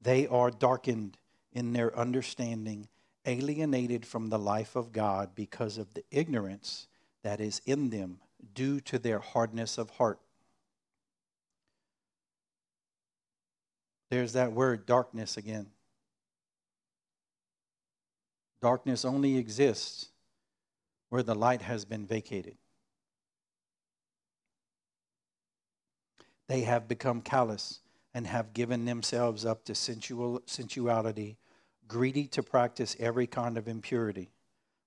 they 0.00 0.26
are 0.26 0.50
darkened 0.50 1.18
in 1.52 1.72
their 1.72 1.96
understanding, 1.96 2.88
alienated 3.24 4.06
from 4.06 4.28
the 4.28 4.38
life 4.38 4.76
of 4.76 4.92
God 4.92 5.30
because 5.34 5.78
of 5.78 5.94
the 5.94 6.04
ignorance 6.10 6.86
that 7.22 7.40
is 7.40 7.60
in 7.66 7.90
them 7.90 8.20
due 8.54 8.80
to 8.80 8.98
their 8.98 9.18
hardness 9.18 9.78
of 9.78 9.90
heart. 9.90 10.20
There's 14.10 14.34
that 14.34 14.52
word, 14.52 14.86
darkness, 14.86 15.36
again. 15.36 15.66
Darkness 18.60 19.04
only 19.04 19.36
exists 19.36 20.10
where 21.08 21.22
the 21.22 21.34
light 21.34 21.62
has 21.62 21.84
been 21.84 22.06
vacated. 22.06 22.56
They 26.48 26.60
have 26.62 26.86
become 26.86 27.20
callous 27.22 27.80
and 28.16 28.26
have 28.26 28.54
given 28.54 28.86
themselves 28.86 29.44
up 29.44 29.62
to 29.62 29.74
sensual, 29.74 30.40
sensuality, 30.46 31.36
greedy 31.86 32.26
to 32.26 32.42
practice 32.42 32.96
every 32.98 33.26
kind 33.26 33.58
of 33.58 33.68
impurity. 33.68 34.30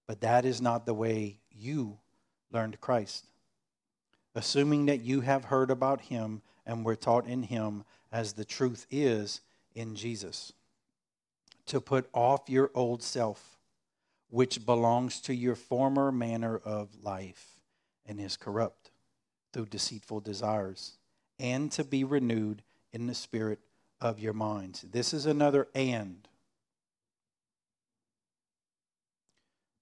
But 0.08 0.22
that 0.22 0.46
is 0.46 0.64
not 0.64 0.88
the 0.88 0.96
way 0.96 1.38
you 1.52 2.00
learned 2.52 2.82
Christ. 2.82 3.28
Assuming 4.34 4.88
that 4.88 5.02
you 5.02 5.22
have 5.22 5.46
heard 5.46 5.70
about 5.70 6.02
him 6.02 6.42
and 6.66 6.84
were 6.84 6.96
taught 6.96 7.28
in 7.28 7.44
him 7.44 7.84
as 8.12 8.34
the 8.34 8.46
truth 8.46 8.88
is 8.90 9.42
in 9.76 9.94
Jesus. 9.94 10.52
To 11.68 11.80
put 11.80 12.10
off 12.14 12.50
your 12.50 12.72
old 12.74 13.04
self, 13.04 13.60
which 14.32 14.66
belongs 14.66 15.22
to 15.22 15.36
your 15.36 15.56
former 15.56 16.12
manner 16.12 16.58
of 16.58 17.04
life 17.04 17.62
and 18.08 18.20
is 18.20 18.38
corrupt 18.38 18.90
through 19.54 19.68
deceitful 19.68 20.22
desires, 20.22 20.98
and 21.38 21.72
to 21.74 21.84
be 21.84 22.04
renewed 22.04 22.64
in 22.94 23.08
the 23.08 23.14
spirit 23.14 23.60
of 24.02 24.20
your 24.20 24.34
minds. 24.34 24.86
This 24.92 25.14
is 25.14 25.26
another 25.26 25.68
and. 25.76 26.28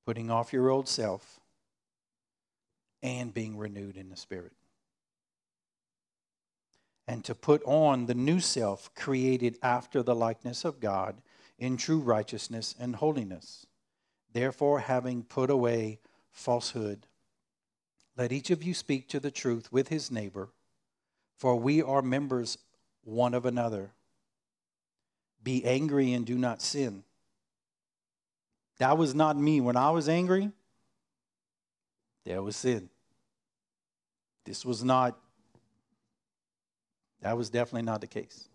Putting 0.05 0.31
off 0.31 0.53
your 0.53 0.69
old 0.69 0.87
self 0.87 1.39
and 3.03 3.33
being 3.33 3.57
renewed 3.57 3.97
in 3.97 4.09
the 4.09 4.17
spirit. 4.17 4.53
And 7.07 7.23
to 7.25 7.35
put 7.35 7.63
on 7.63 8.05
the 8.05 8.15
new 8.15 8.39
self 8.39 8.93
created 8.95 9.57
after 9.61 10.03
the 10.03 10.15
likeness 10.15 10.65
of 10.65 10.79
God 10.79 11.21
in 11.57 11.77
true 11.77 11.99
righteousness 11.99 12.75
and 12.79 12.95
holiness. 12.95 13.65
Therefore, 14.33 14.79
having 14.79 15.23
put 15.23 15.49
away 15.49 15.99
falsehood, 16.31 17.07
let 18.17 18.31
each 18.31 18.49
of 18.49 18.63
you 18.63 18.73
speak 18.73 19.07
to 19.09 19.19
the 19.19 19.31
truth 19.31 19.71
with 19.71 19.87
his 19.87 20.11
neighbor, 20.11 20.49
for 21.37 21.55
we 21.55 21.81
are 21.81 22.01
members 22.01 22.57
one 23.07 23.33
of 23.33 23.45
another. 23.45 23.91
Be 25.41 25.63
angry 25.63 26.11
and 26.11 26.25
do 26.25 26.37
not 26.37 26.61
sin. 26.61 27.03
That 28.79 28.97
was 28.97 29.15
not 29.15 29.37
me. 29.37 29.61
When 29.61 29.77
I 29.77 29.91
was 29.91 30.09
angry, 30.09 30.51
there 32.25 32.43
was 32.43 32.57
sin. 32.57 32.89
This 34.43 34.65
was 34.65 34.83
not, 34.83 35.17
that 37.21 37.37
was 37.37 37.49
definitely 37.49 37.83
not 37.83 38.01
the 38.01 38.07
case. 38.07 38.49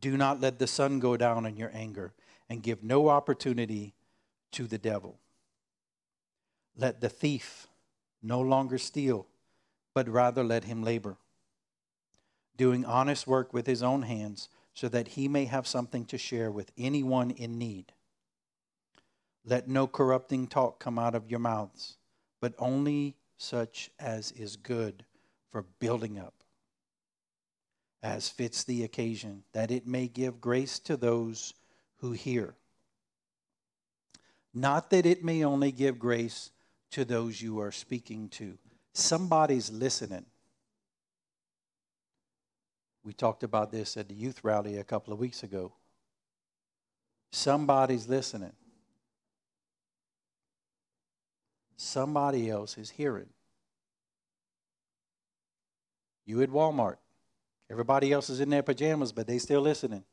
Do 0.00 0.16
not 0.16 0.40
let 0.40 0.58
the 0.58 0.66
sun 0.66 0.98
go 0.98 1.16
down 1.16 1.46
in 1.46 1.56
your 1.56 1.70
anger 1.72 2.12
and 2.50 2.62
give 2.62 2.82
no 2.82 3.08
opportunity 3.08 3.94
to 4.52 4.66
the 4.66 4.78
devil. 4.78 5.18
Let 6.76 7.00
the 7.00 7.08
thief 7.08 7.68
no 8.20 8.40
longer 8.40 8.78
steal, 8.78 9.26
but 9.94 10.08
rather 10.08 10.42
let 10.42 10.64
him 10.64 10.82
labor 10.82 11.16
doing 12.58 12.84
honest 12.84 13.26
work 13.26 13.54
with 13.54 13.66
his 13.66 13.82
own 13.82 14.02
hands, 14.02 14.50
so 14.74 14.88
that 14.88 15.08
he 15.08 15.26
may 15.26 15.46
have 15.46 15.66
something 15.66 16.04
to 16.04 16.18
share 16.18 16.50
with 16.50 16.70
anyone 16.76 17.30
in 17.30 17.56
need. 17.58 17.92
Let 19.44 19.66
no 19.66 19.86
corrupting 19.86 20.48
talk 20.48 20.78
come 20.78 20.98
out 20.98 21.14
of 21.14 21.30
your 21.30 21.40
mouths, 21.40 21.96
but 22.40 22.54
only 22.58 23.16
such 23.38 23.90
as 23.98 24.30
is 24.32 24.56
good 24.56 25.04
for 25.50 25.62
building 25.78 26.18
up, 26.18 26.34
as 28.02 28.28
fits 28.28 28.62
the 28.64 28.84
occasion, 28.84 29.44
that 29.52 29.70
it 29.70 29.86
may 29.86 30.06
give 30.06 30.40
grace 30.40 30.78
to 30.80 30.96
those 30.96 31.54
who 31.96 32.12
hear. 32.12 32.54
Not 34.52 34.90
that 34.90 35.06
it 35.06 35.24
may 35.24 35.44
only 35.44 35.72
give 35.72 35.98
grace 35.98 36.50
to 36.90 37.04
those 37.04 37.40
you 37.40 37.60
are 37.60 37.72
speaking 37.72 38.28
to. 38.30 38.58
Somebody's 38.92 39.70
listening. 39.70 40.26
We 43.08 43.14
talked 43.14 43.42
about 43.42 43.72
this 43.72 43.96
at 43.96 44.06
the 44.06 44.14
youth 44.14 44.44
rally 44.44 44.76
a 44.76 44.84
couple 44.84 45.14
of 45.14 45.18
weeks 45.18 45.42
ago. 45.42 45.72
Somebody's 47.32 48.06
listening. 48.06 48.52
Somebody 51.78 52.50
else 52.50 52.76
is 52.76 52.90
hearing. 52.90 53.30
You 56.26 56.42
at 56.42 56.50
Walmart. 56.50 56.96
Everybody 57.70 58.12
else 58.12 58.28
is 58.28 58.40
in 58.40 58.50
their 58.50 58.62
pajamas, 58.62 59.10
but 59.10 59.26
they 59.26 59.38
still 59.38 59.62
listening. 59.62 60.04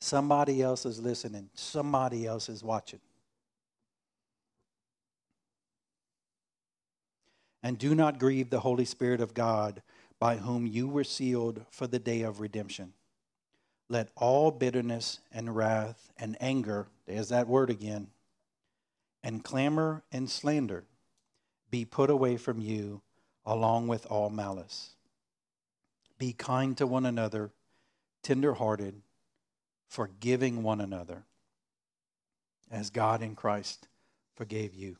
Somebody 0.00 0.60
else 0.60 0.84
is 0.84 0.98
listening. 0.98 1.50
Somebody 1.54 2.26
else 2.26 2.48
is 2.48 2.64
watching. 2.64 2.98
And 7.62 7.78
do 7.78 7.94
not 7.94 8.18
grieve 8.18 8.50
the 8.50 8.60
Holy 8.60 8.84
Spirit 8.84 9.20
of 9.20 9.34
God, 9.34 9.82
by 10.18 10.36
whom 10.36 10.66
you 10.66 10.88
were 10.88 11.04
sealed 11.04 11.64
for 11.70 11.86
the 11.86 11.98
day 11.98 12.22
of 12.22 12.40
redemption. 12.40 12.92
Let 13.88 14.10
all 14.16 14.50
bitterness 14.50 15.20
and 15.32 15.54
wrath 15.56 16.12
and 16.18 16.36
anger, 16.40 16.86
there's 17.06 17.30
that 17.30 17.48
word 17.48 17.70
again, 17.70 18.08
and 19.22 19.42
clamor 19.42 20.02
and 20.12 20.28
slander 20.28 20.84
be 21.70 21.84
put 21.84 22.10
away 22.10 22.36
from 22.36 22.60
you, 22.60 23.02
along 23.44 23.88
with 23.88 24.06
all 24.06 24.30
malice. 24.30 24.90
Be 26.18 26.32
kind 26.32 26.76
to 26.78 26.86
one 26.86 27.06
another, 27.06 27.50
tenderhearted 28.22 29.02
forgiving 29.88 30.62
one 30.62 30.80
another 30.80 31.24
as 32.70 32.90
God 32.90 33.22
in 33.22 33.34
Christ 33.34 33.88
forgave 34.34 34.74
you. 34.74 34.96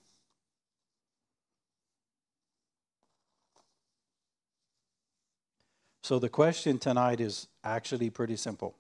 So 6.09 6.19
the 6.19 6.31
question 6.31 6.79
tonight 6.79 7.21
is 7.21 7.49
actually 7.63 8.09
pretty 8.09 8.37
simple. 8.37 8.75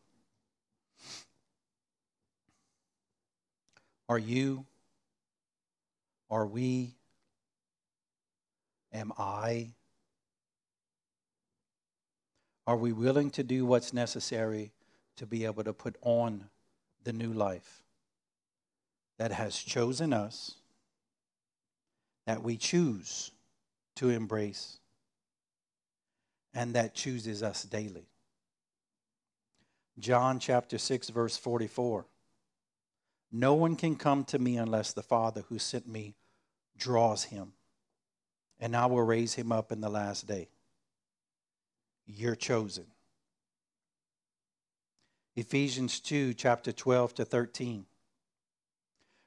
Are 4.08 4.18
you, 4.18 4.64
are 6.30 6.46
we, 6.46 6.94
am 8.94 9.12
I, 9.18 9.72
are 12.66 12.78
we 12.78 12.94
willing 12.94 13.28
to 13.32 13.42
do 13.42 13.66
what's 13.66 13.92
necessary 13.92 14.72
to 15.16 15.26
be 15.26 15.44
able 15.44 15.64
to 15.64 15.74
put 15.74 15.96
on 16.00 16.48
the 17.04 17.12
new 17.12 17.34
life 17.34 17.82
that 19.18 19.32
has 19.32 19.54
chosen 19.54 20.14
us, 20.14 20.54
that 22.26 22.42
we 22.42 22.56
choose 22.56 23.32
to 23.96 24.08
embrace, 24.08 24.78
and 26.58 26.74
that 26.74 26.92
chooses 26.92 27.40
us 27.40 27.62
daily. 27.62 28.08
John 29.96 30.40
chapter 30.40 30.76
6, 30.76 31.08
verse 31.10 31.36
44. 31.36 32.04
No 33.30 33.54
one 33.54 33.76
can 33.76 33.94
come 33.94 34.24
to 34.24 34.40
me 34.40 34.56
unless 34.56 34.92
the 34.92 35.04
Father 35.04 35.44
who 35.48 35.60
sent 35.60 35.86
me 35.86 36.16
draws 36.76 37.22
him, 37.22 37.52
and 38.58 38.74
I 38.74 38.86
will 38.86 39.04
raise 39.04 39.34
him 39.34 39.52
up 39.52 39.70
in 39.70 39.80
the 39.80 39.88
last 39.88 40.26
day. 40.26 40.48
You're 42.08 42.34
chosen. 42.34 42.86
Ephesians 45.36 46.00
2, 46.00 46.34
chapter 46.34 46.72
12 46.72 47.14
to 47.14 47.24
13. 47.24 47.86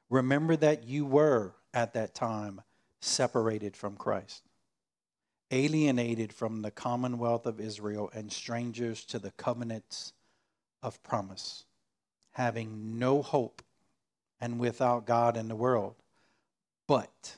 Remember 0.09 0.57
that 0.57 0.83
you 0.83 1.05
were 1.05 1.53
at 1.73 1.93
that 1.93 2.13
time 2.13 2.59
separated 2.99 3.77
from 3.77 3.95
Christ, 3.95 4.43
alienated 5.51 6.33
from 6.33 6.61
the 6.61 6.71
commonwealth 6.71 7.45
of 7.45 7.59
Israel, 7.59 8.09
and 8.13 8.31
strangers 8.31 9.03
to 9.05 9.19
the 9.19 9.31
covenants 9.31 10.13
of 10.81 11.03
promise, 11.03 11.65
having 12.31 12.97
no 12.97 13.21
hope 13.21 13.61
and 14.39 14.59
without 14.59 15.05
God 15.05 15.37
in 15.37 15.47
the 15.47 15.55
world. 15.55 15.95
But 16.87 17.35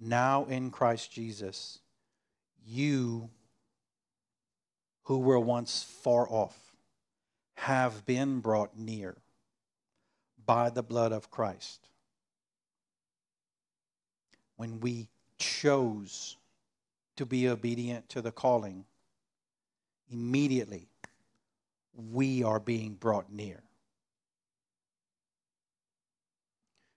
now 0.00 0.46
in 0.46 0.70
Christ 0.70 1.12
Jesus, 1.12 1.78
you 2.66 3.30
who 5.04 5.20
were 5.20 5.38
once 5.38 5.82
far 5.82 6.28
off 6.28 6.58
have 7.54 8.04
been 8.04 8.40
brought 8.40 8.76
near 8.76 9.16
by 10.44 10.70
the 10.70 10.82
blood 10.82 11.12
of 11.12 11.30
Christ. 11.30 11.88
When 14.56 14.80
we 14.80 15.08
chose 15.38 16.36
to 17.16 17.26
be 17.26 17.48
obedient 17.48 18.08
to 18.10 18.22
the 18.22 18.32
calling, 18.32 18.84
immediately 20.10 20.88
we 22.12 22.42
are 22.42 22.60
being 22.60 22.94
brought 22.94 23.32
near. 23.32 23.62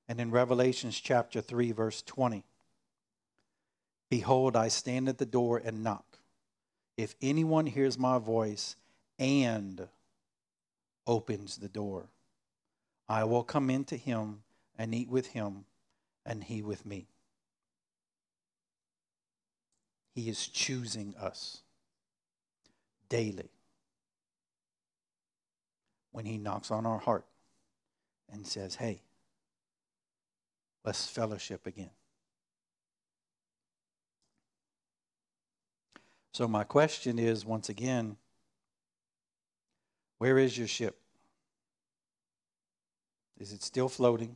And 0.07 0.19
in 0.19 0.31
Revelations 0.31 0.99
chapter 0.99 1.41
3, 1.41 1.71
verse 1.71 2.01
20, 2.01 2.43
Behold, 4.09 4.55
I 4.55 4.69
stand 4.69 5.07
at 5.07 5.19
the 5.19 5.25
door 5.25 5.61
and 5.63 5.83
knock. 5.83 6.17
If 6.97 7.15
anyone 7.21 7.67
hears 7.67 7.97
my 7.97 8.17
voice 8.17 8.75
and 9.19 9.87
opens 11.09 11.57
the 11.57 11.67
door. 11.67 12.07
I 13.09 13.23
will 13.23 13.43
come 13.43 13.71
into 13.71 13.97
him 13.97 14.43
and 14.77 14.93
eat 14.93 15.09
with 15.09 15.27
him, 15.27 15.65
and 16.23 16.43
he 16.43 16.61
with 16.61 16.85
me. 16.85 17.07
He 20.19 20.27
is 20.27 20.49
choosing 20.49 21.15
us 21.15 21.61
daily 23.07 23.51
when 26.11 26.25
he 26.25 26.37
knocks 26.37 26.71
on 26.71 26.85
our 26.85 26.97
heart 26.97 27.23
and 28.29 28.45
says, 28.45 28.75
Hey, 28.75 28.99
let's 30.83 31.07
fellowship 31.07 31.65
again. 31.65 31.91
So, 36.33 36.49
my 36.49 36.65
question 36.65 37.17
is 37.17 37.45
once 37.45 37.69
again, 37.69 38.17
where 40.17 40.37
is 40.37 40.57
your 40.57 40.67
ship? 40.67 40.99
Is 43.39 43.53
it 43.53 43.63
still 43.63 43.87
floating? 43.87 44.35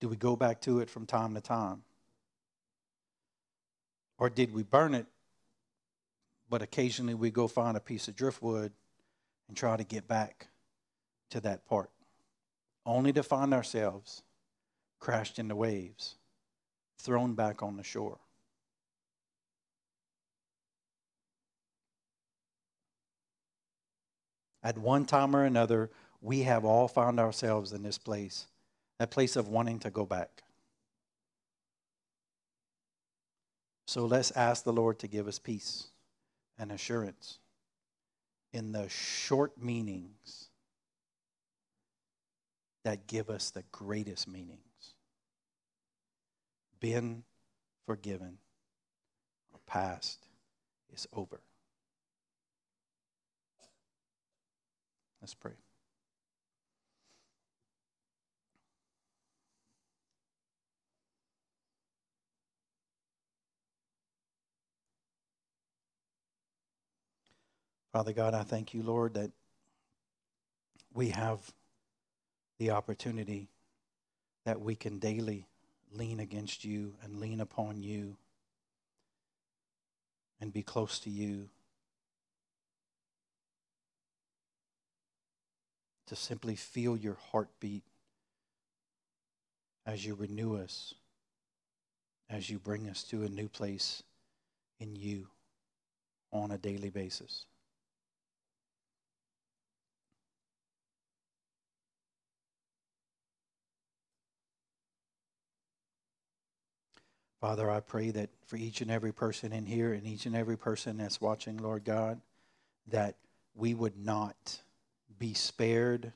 Do 0.00 0.08
we 0.10 0.16
go 0.16 0.36
back 0.36 0.60
to 0.60 0.80
it 0.80 0.90
from 0.90 1.06
time 1.06 1.32
to 1.34 1.40
time? 1.40 1.80
Or 4.24 4.30
did 4.30 4.54
we 4.54 4.62
burn 4.62 4.94
it, 4.94 5.04
but 6.48 6.62
occasionally 6.62 7.12
we 7.12 7.30
go 7.30 7.46
find 7.46 7.76
a 7.76 7.80
piece 7.80 8.08
of 8.08 8.16
driftwood 8.16 8.72
and 9.48 9.54
try 9.54 9.76
to 9.76 9.84
get 9.84 10.08
back 10.08 10.48
to 11.28 11.42
that 11.42 11.66
part, 11.66 11.90
only 12.86 13.12
to 13.12 13.22
find 13.22 13.52
ourselves 13.52 14.22
crashed 14.98 15.38
in 15.38 15.48
the 15.48 15.54
waves, 15.54 16.14
thrown 16.96 17.34
back 17.34 17.62
on 17.62 17.76
the 17.76 17.82
shore? 17.82 18.16
At 24.62 24.78
one 24.78 25.04
time 25.04 25.36
or 25.36 25.44
another, 25.44 25.90
we 26.22 26.44
have 26.44 26.64
all 26.64 26.88
found 26.88 27.20
ourselves 27.20 27.74
in 27.74 27.82
this 27.82 27.98
place, 27.98 28.46
that 28.98 29.10
place 29.10 29.36
of 29.36 29.48
wanting 29.48 29.80
to 29.80 29.90
go 29.90 30.06
back. 30.06 30.44
So 33.86 34.06
let's 34.06 34.30
ask 34.32 34.64
the 34.64 34.72
Lord 34.72 34.98
to 35.00 35.08
give 35.08 35.28
us 35.28 35.38
peace 35.38 35.88
and 36.58 36.72
assurance 36.72 37.38
in 38.52 38.72
the 38.72 38.88
short 38.88 39.60
meanings 39.60 40.48
that 42.84 43.06
give 43.06 43.30
us 43.30 43.50
the 43.50 43.64
greatest 43.72 44.28
meanings. 44.28 44.58
Been 46.80 47.24
forgiven, 47.86 48.38
our 49.52 49.60
past 49.66 50.26
is 50.92 51.06
over. 51.12 51.40
Let's 55.20 55.34
pray. 55.34 55.63
Father 67.94 68.12
God, 68.12 68.34
I 68.34 68.42
thank 68.42 68.74
you, 68.74 68.82
Lord, 68.82 69.14
that 69.14 69.30
we 70.92 71.10
have 71.10 71.38
the 72.58 72.72
opportunity 72.72 73.46
that 74.44 74.60
we 74.60 74.74
can 74.74 74.98
daily 74.98 75.46
lean 75.92 76.18
against 76.18 76.64
you 76.64 76.94
and 77.04 77.20
lean 77.20 77.40
upon 77.40 77.84
you 77.84 78.16
and 80.40 80.52
be 80.52 80.64
close 80.64 80.98
to 80.98 81.08
you. 81.08 81.48
To 86.08 86.16
simply 86.16 86.56
feel 86.56 86.96
your 86.96 87.16
heartbeat 87.30 87.84
as 89.86 90.04
you 90.04 90.16
renew 90.16 90.56
us, 90.56 90.94
as 92.28 92.50
you 92.50 92.58
bring 92.58 92.88
us 92.88 93.04
to 93.04 93.22
a 93.22 93.28
new 93.28 93.46
place 93.48 94.02
in 94.80 94.96
you 94.96 95.28
on 96.32 96.50
a 96.50 96.58
daily 96.58 96.90
basis. 96.90 97.46
Father, 107.44 107.70
I 107.70 107.80
pray 107.80 108.10
that 108.10 108.30
for 108.46 108.56
each 108.56 108.80
and 108.80 108.90
every 108.90 109.12
person 109.12 109.52
in 109.52 109.66
here 109.66 109.92
and 109.92 110.06
each 110.06 110.24
and 110.24 110.34
every 110.34 110.56
person 110.56 110.96
that's 110.96 111.20
watching, 111.20 111.58
Lord 111.58 111.84
God, 111.84 112.22
that 112.86 113.16
we 113.54 113.74
would 113.74 114.02
not 114.02 114.60
be 115.18 115.34
spared 115.34 116.14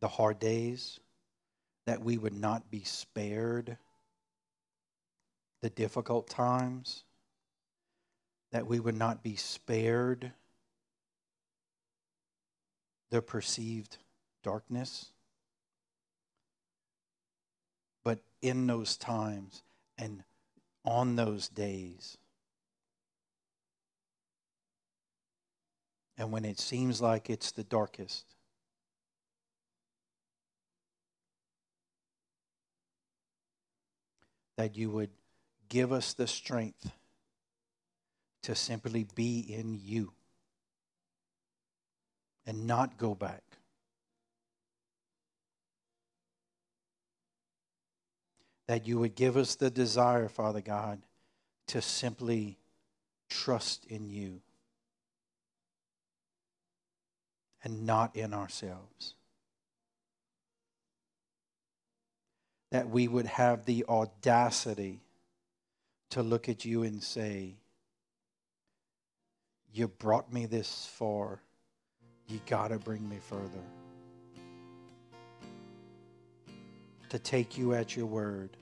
the 0.00 0.08
hard 0.08 0.38
days, 0.38 0.98
that 1.84 2.00
we 2.00 2.16
would 2.16 2.32
not 2.32 2.70
be 2.70 2.84
spared 2.84 3.76
the 5.60 5.68
difficult 5.68 6.30
times, 6.30 7.04
that 8.50 8.66
we 8.66 8.80
would 8.80 8.96
not 8.96 9.22
be 9.22 9.36
spared 9.36 10.32
the 13.10 13.20
perceived 13.20 13.98
darkness. 14.42 15.10
But 18.04 18.20
in 18.40 18.66
those 18.66 18.96
times, 18.96 19.62
and 19.98 20.22
on 20.84 21.16
those 21.16 21.48
days, 21.48 22.18
and 26.16 26.30
when 26.30 26.44
it 26.44 26.58
seems 26.58 27.00
like 27.00 27.30
it's 27.30 27.50
the 27.52 27.64
darkest, 27.64 28.24
that 34.56 34.76
you 34.76 34.90
would 34.90 35.10
give 35.68 35.92
us 35.92 36.14
the 36.14 36.26
strength 36.26 36.92
to 38.42 38.54
simply 38.54 39.06
be 39.14 39.40
in 39.40 39.78
you 39.82 40.12
and 42.46 42.66
not 42.66 42.98
go 42.98 43.14
back. 43.14 43.42
That 48.66 48.86
you 48.86 48.98
would 48.98 49.14
give 49.14 49.36
us 49.36 49.54
the 49.54 49.70
desire, 49.70 50.28
Father 50.28 50.60
God, 50.60 51.00
to 51.68 51.82
simply 51.82 52.58
trust 53.28 53.84
in 53.86 54.08
you 54.08 54.40
and 57.62 57.86
not 57.86 58.14
in 58.14 58.32
ourselves. 58.34 59.14
That 62.70 62.88
we 62.88 63.08
would 63.08 63.26
have 63.26 63.64
the 63.64 63.84
audacity 63.88 65.00
to 66.10 66.22
look 66.22 66.48
at 66.48 66.64
you 66.64 66.82
and 66.82 67.02
say, 67.02 67.54
You 69.72 69.88
brought 69.88 70.32
me 70.32 70.46
this 70.46 70.88
far, 70.92 71.40
you 72.26 72.40
got 72.46 72.68
to 72.68 72.78
bring 72.78 73.08
me 73.08 73.18
further. 73.28 73.83
To 77.14 77.20
take 77.20 77.56
you 77.56 77.74
at 77.74 77.94
your 77.94 78.06
word. 78.06 78.56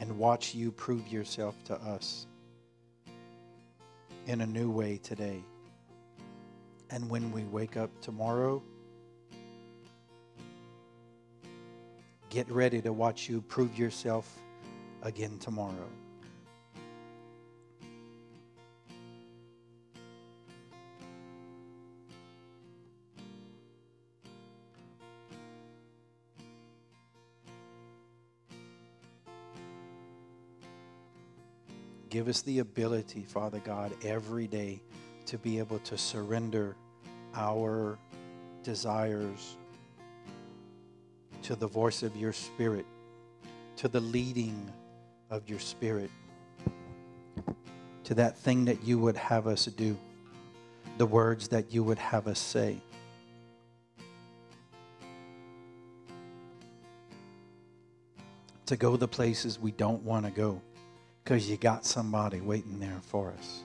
And 0.00 0.18
watch 0.18 0.54
you 0.54 0.70
prove 0.70 1.08
yourself 1.08 1.54
to 1.64 1.76
us 1.76 2.26
in 4.26 4.42
a 4.42 4.46
new 4.46 4.70
way 4.70 4.98
today. 4.98 5.42
And 6.90 7.08
when 7.08 7.32
we 7.32 7.44
wake 7.44 7.78
up 7.78 7.88
tomorrow, 8.02 8.62
get 12.28 12.50
ready 12.50 12.82
to 12.82 12.92
watch 12.92 13.30
you 13.30 13.40
prove 13.40 13.78
yourself 13.78 14.30
again 15.02 15.38
tomorrow. 15.38 15.88
Give 32.18 32.26
us 32.26 32.42
the 32.42 32.58
ability, 32.58 33.22
Father 33.22 33.60
God, 33.60 33.92
every 34.02 34.48
day 34.48 34.82
to 35.26 35.38
be 35.38 35.60
able 35.60 35.78
to 35.78 35.96
surrender 35.96 36.74
our 37.32 37.96
desires 38.64 39.56
to 41.42 41.54
the 41.54 41.68
voice 41.68 42.02
of 42.02 42.16
your 42.16 42.32
Spirit, 42.32 42.86
to 43.76 43.86
the 43.86 44.00
leading 44.00 44.68
of 45.30 45.48
your 45.48 45.60
Spirit, 45.60 46.10
to 48.02 48.14
that 48.14 48.36
thing 48.36 48.64
that 48.64 48.82
you 48.82 48.98
would 48.98 49.16
have 49.16 49.46
us 49.46 49.66
do, 49.66 49.96
the 50.96 51.06
words 51.06 51.46
that 51.46 51.72
you 51.72 51.84
would 51.84 52.00
have 52.00 52.26
us 52.26 52.40
say. 52.40 52.78
To 58.66 58.76
go 58.76 58.96
the 58.96 59.06
places 59.06 59.60
we 59.60 59.70
don't 59.70 60.02
want 60.02 60.24
to 60.24 60.32
go 60.32 60.60
because 61.28 61.50
you 61.50 61.58
got 61.58 61.84
somebody 61.84 62.40
waiting 62.40 62.80
there 62.80 63.02
for 63.02 63.34
us. 63.36 63.62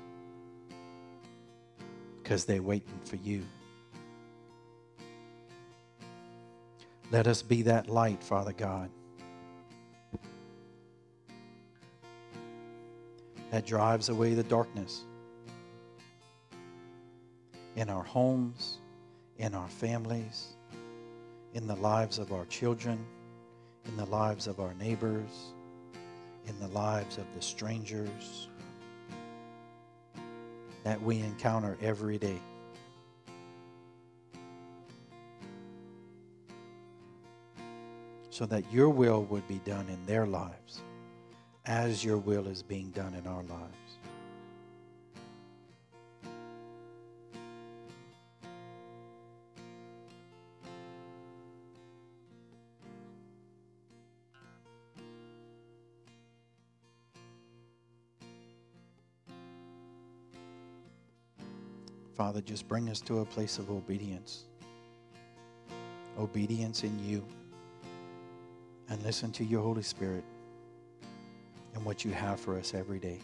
Because 2.22 2.44
they're 2.44 2.62
waiting 2.62 3.00
for 3.06 3.16
you. 3.16 3.42
Let 7.10 7.26
us 7.26 7.42
be 7.42 7.62
that 7.62 7.88
light, 7.88 8.22
Father 8.22 8.52
God, 8.52 8.90
that 13.52 13.66
drives 13.66 14.10
away 14.10 14.34
the 14.34 14.44
darkness 14.44 15.06
in 17.78 17.90
our 17.90 18.04
homes, 18.04 18.80
in 19.38 19.56
our 19.56 19.70
families, 19.70 20.58
in 21.54 21.66
the 21.66 21.78
lives 21.78 22.20
of 22.20 22.34
our 22.34 22.44
children, 22.48 23.06
in 23.86 23.96
the 23.96 24.08
lives 24.08 24.48
of 24.48 24.60
our 24.60 24.74
neighbors 24.74 25.54
in 26.48 26.60
the 26.60 26.68
lives 26.70 27.18
of 27.18 27.26
the 27.36 27.42
strangers 27.42 28.48
that 30.84 31.02
we 31.02 31.20
encounter 31.20 31.78
every 31.82 32.18
day. 32.18 32.40
So 38.30 38.46
that 38.48 38.64
your 38.72 38.90
will 38.90 39.24
would 39.26 39.48
be 39.48 39.60
done 39.60 39.88
in 39.90 40.06
their 40.06 40.26
lives 40.26 40.82
as 41.66 42.04
your 42.04 42.18
will 42.18 42.48
is 42.48 42.62
being 42.62 42.90
done 42.90 43.14
in 43.14 43.28
our 43.28 43.44
lives. 43.44 43.83
Father, 62.34 62.46
just 62.48 62.68
bring 62.68 62.90
us 62.90 63.00
to 63.02 63.20
a 63.20 63.26
place 63.26 63.60
of 63.60 63.70
obedience. 63.70 64.46
Obedience 66.18 66.84
in 66.84 66.98
you. 66.98 67.24
And 68.90 69.00
listen 69.04 69.32
to 69.34 69.44
your 69.44 69.62
Holy 69.62 69.84
Spirit 69.84 70.24
and 71.76 71.86
what 71.86 72.04
you 72.04 72.12
have 72.12 72.40
for 72.40 72.58
us 72.58 72.74
every 72.74 72.98
day. 72.98 73.20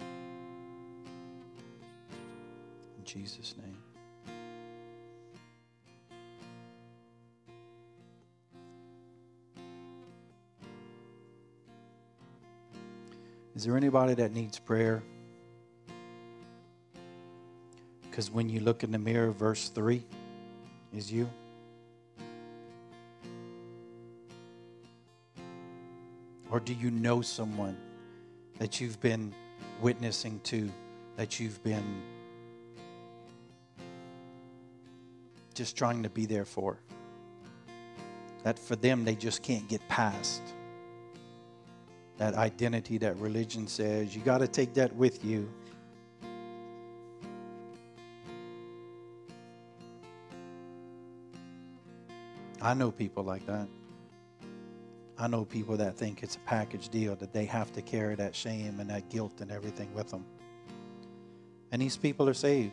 In 0.00 0.06
Jesus' 3.04 3.54
name. 3.58 3.76
Is 13.54 13.64
there 13.64 13.76
anybody 13.76 14.14
that 14.14 14.32
needs 14.32 14.58
prayer? 14.58 15.02
Because 18.10 18.30
when 18.30 18.48
you 18.48 18.60
look 18.60 18.82
in 18.82 18.90
the 18.90 18.98
mirror, 18.98 19.30
verse 19.30 19.68
3 19.68 20.04
is 20.92 21.12
you. 21.12 21.30
Or 26.50 26.58
do 26.58 26.74
you 26.74 26.90
know 26.90 27.22
someone 27.22 27.76
that 28.58 28.80
you've 28.80 29.00
been 29.00 29.32
witnessing 29.80 30.40
to 30.44 30.68
that 31.16 31.38
you've 31.38 31.62
been 31.62 32.02
just 35.54 35.76
trying 35.76 36.02
to 36.02 36.10
be 36.10 36.26
there 36.26 36.44
for. 36.44 36.78
That 38.42 38.58
for 38.58 38.76
them, 38.76 39.04
they 39.04 39.14
just 39.14 39.42
can't 39.42 39.68
get 39.68 39.86
past. 39.88 40.42
That 42.16 42.34
identity 42.34 42.98
that 42.98 43.16
religion 43.18 43.66
says, 43.66 44.16
you 44.16 44.22
got 44.22 44.38
to 44.38 44.48
take 44.48 44.74
that 44.74 44.94
with 44.96 45.24
you. 45.24 45.48
I 52.62 52.74
know 52.74 52.90
people 52.90 53.24
like 53.24 53.46
that. 53.46 53.66
I 55.18 55.26
know 55.28 55.44
people 55.44 55.76
that 55.78 55.96
think 55.96 56.22
it's 56.22 56.36
a 56.36 56.40
package 56.40 56.88
deal, 56.88 57.14
that 57.16 57.32
they 57.32 57.44
have 57.44 57.72
to 57.72 57.82
carry 57.82 58.14
that 58.16 58.34
shame 58.34 58.80
and 58.80 58.88
that 58.90 59.08
guilt 59.10 59.40
and 59.40 59.50
everything 59.50 59.92
with 59.94 60.10
them. 60.10 60.24
And 61.72 61.80
these 61.80 61.96
people 61.96 62.28
are 62.28 62.34
saved. 62.34 62.72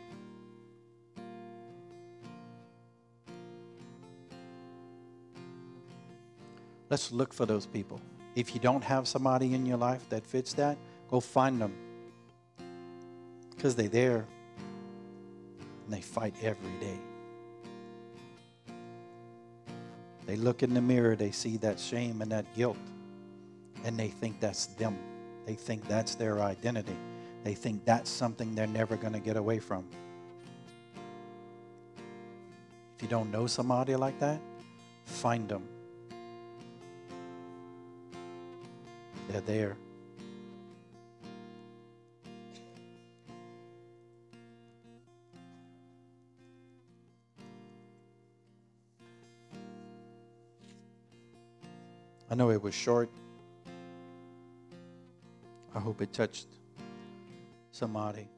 Let's 6.90 7.12
look 7.12 7.34
for 7.34 7.44
those 7.44 7.66
people. 7.66 8.00
If 8.34 8.54
you 8.54 8.60
don't 8.60 8.82
have 8.82 9.06
somebody 9.06 9.52
in 9.52 9.66
your 9.66 9.76
life 9.76 10.08
that 10.08 10.26
fits 10.26 10.54
that, 10.54 10.78
go 11.10 11.20
find 11.20 11.60
them. 11.60 11.74
Because 13.50 13.74
they're 13.74 13.88
there 13.88 14.26
and 15.84 15.92
they 15.92 16.00
fight 16.00 16.34
every 16.42 16.72
day. 16.80 16.98
They 20.28 20.36
look 20.36 20.62
in 20.62 20.74
the 20.74 20.82
mirror, 20.82 21.16
they 21.16 21.30
see 21.30 21.56
that 21.56 21.80
shame 21.80 22.20
and 22.20 22.30
that 22.32 22.54
guilt, 22.54 22.76
and 23.82 23.98
they 23.98 24.08
think 24.08 24.40
that's 24.40 24.66
them. 24.66 24.98
They 25.46 25.54
think 25.54 25.88
that's 25.88 26.16
their 26.16 26.42
identity. 26.42 26.98
They 27.44 27.54
think 27.54 27.86
that's 27.86 28.10
something 28.10 28.54
they're 28.54 28.66
never 28.66 28.96
going 28.96 29.14
to 29.14 29.20
get 29.20 29.38
away 29.38 29.58
from. 29.58 29.86
If 32.94 33.02
you 33.02 33.08
don't 33.08 33.30
know 33.30 33.46
somebody 33.46 33.96
like 33.96 34.20
that, 34.20 34.38
find 35.06 35.48
them. 35.48 35.66
They're 39.30 39.40
there. 39.40 39.76
I 52.30 52.34
know 52.34 52.50
it 52.50 52.62
was 52.62 52.74
short. 52.74 53.10
I 55.74 55.80
hope 55.80 56.02
it 56.02 56.12
touched 56.12 56.48
somebody. 57.70 58.28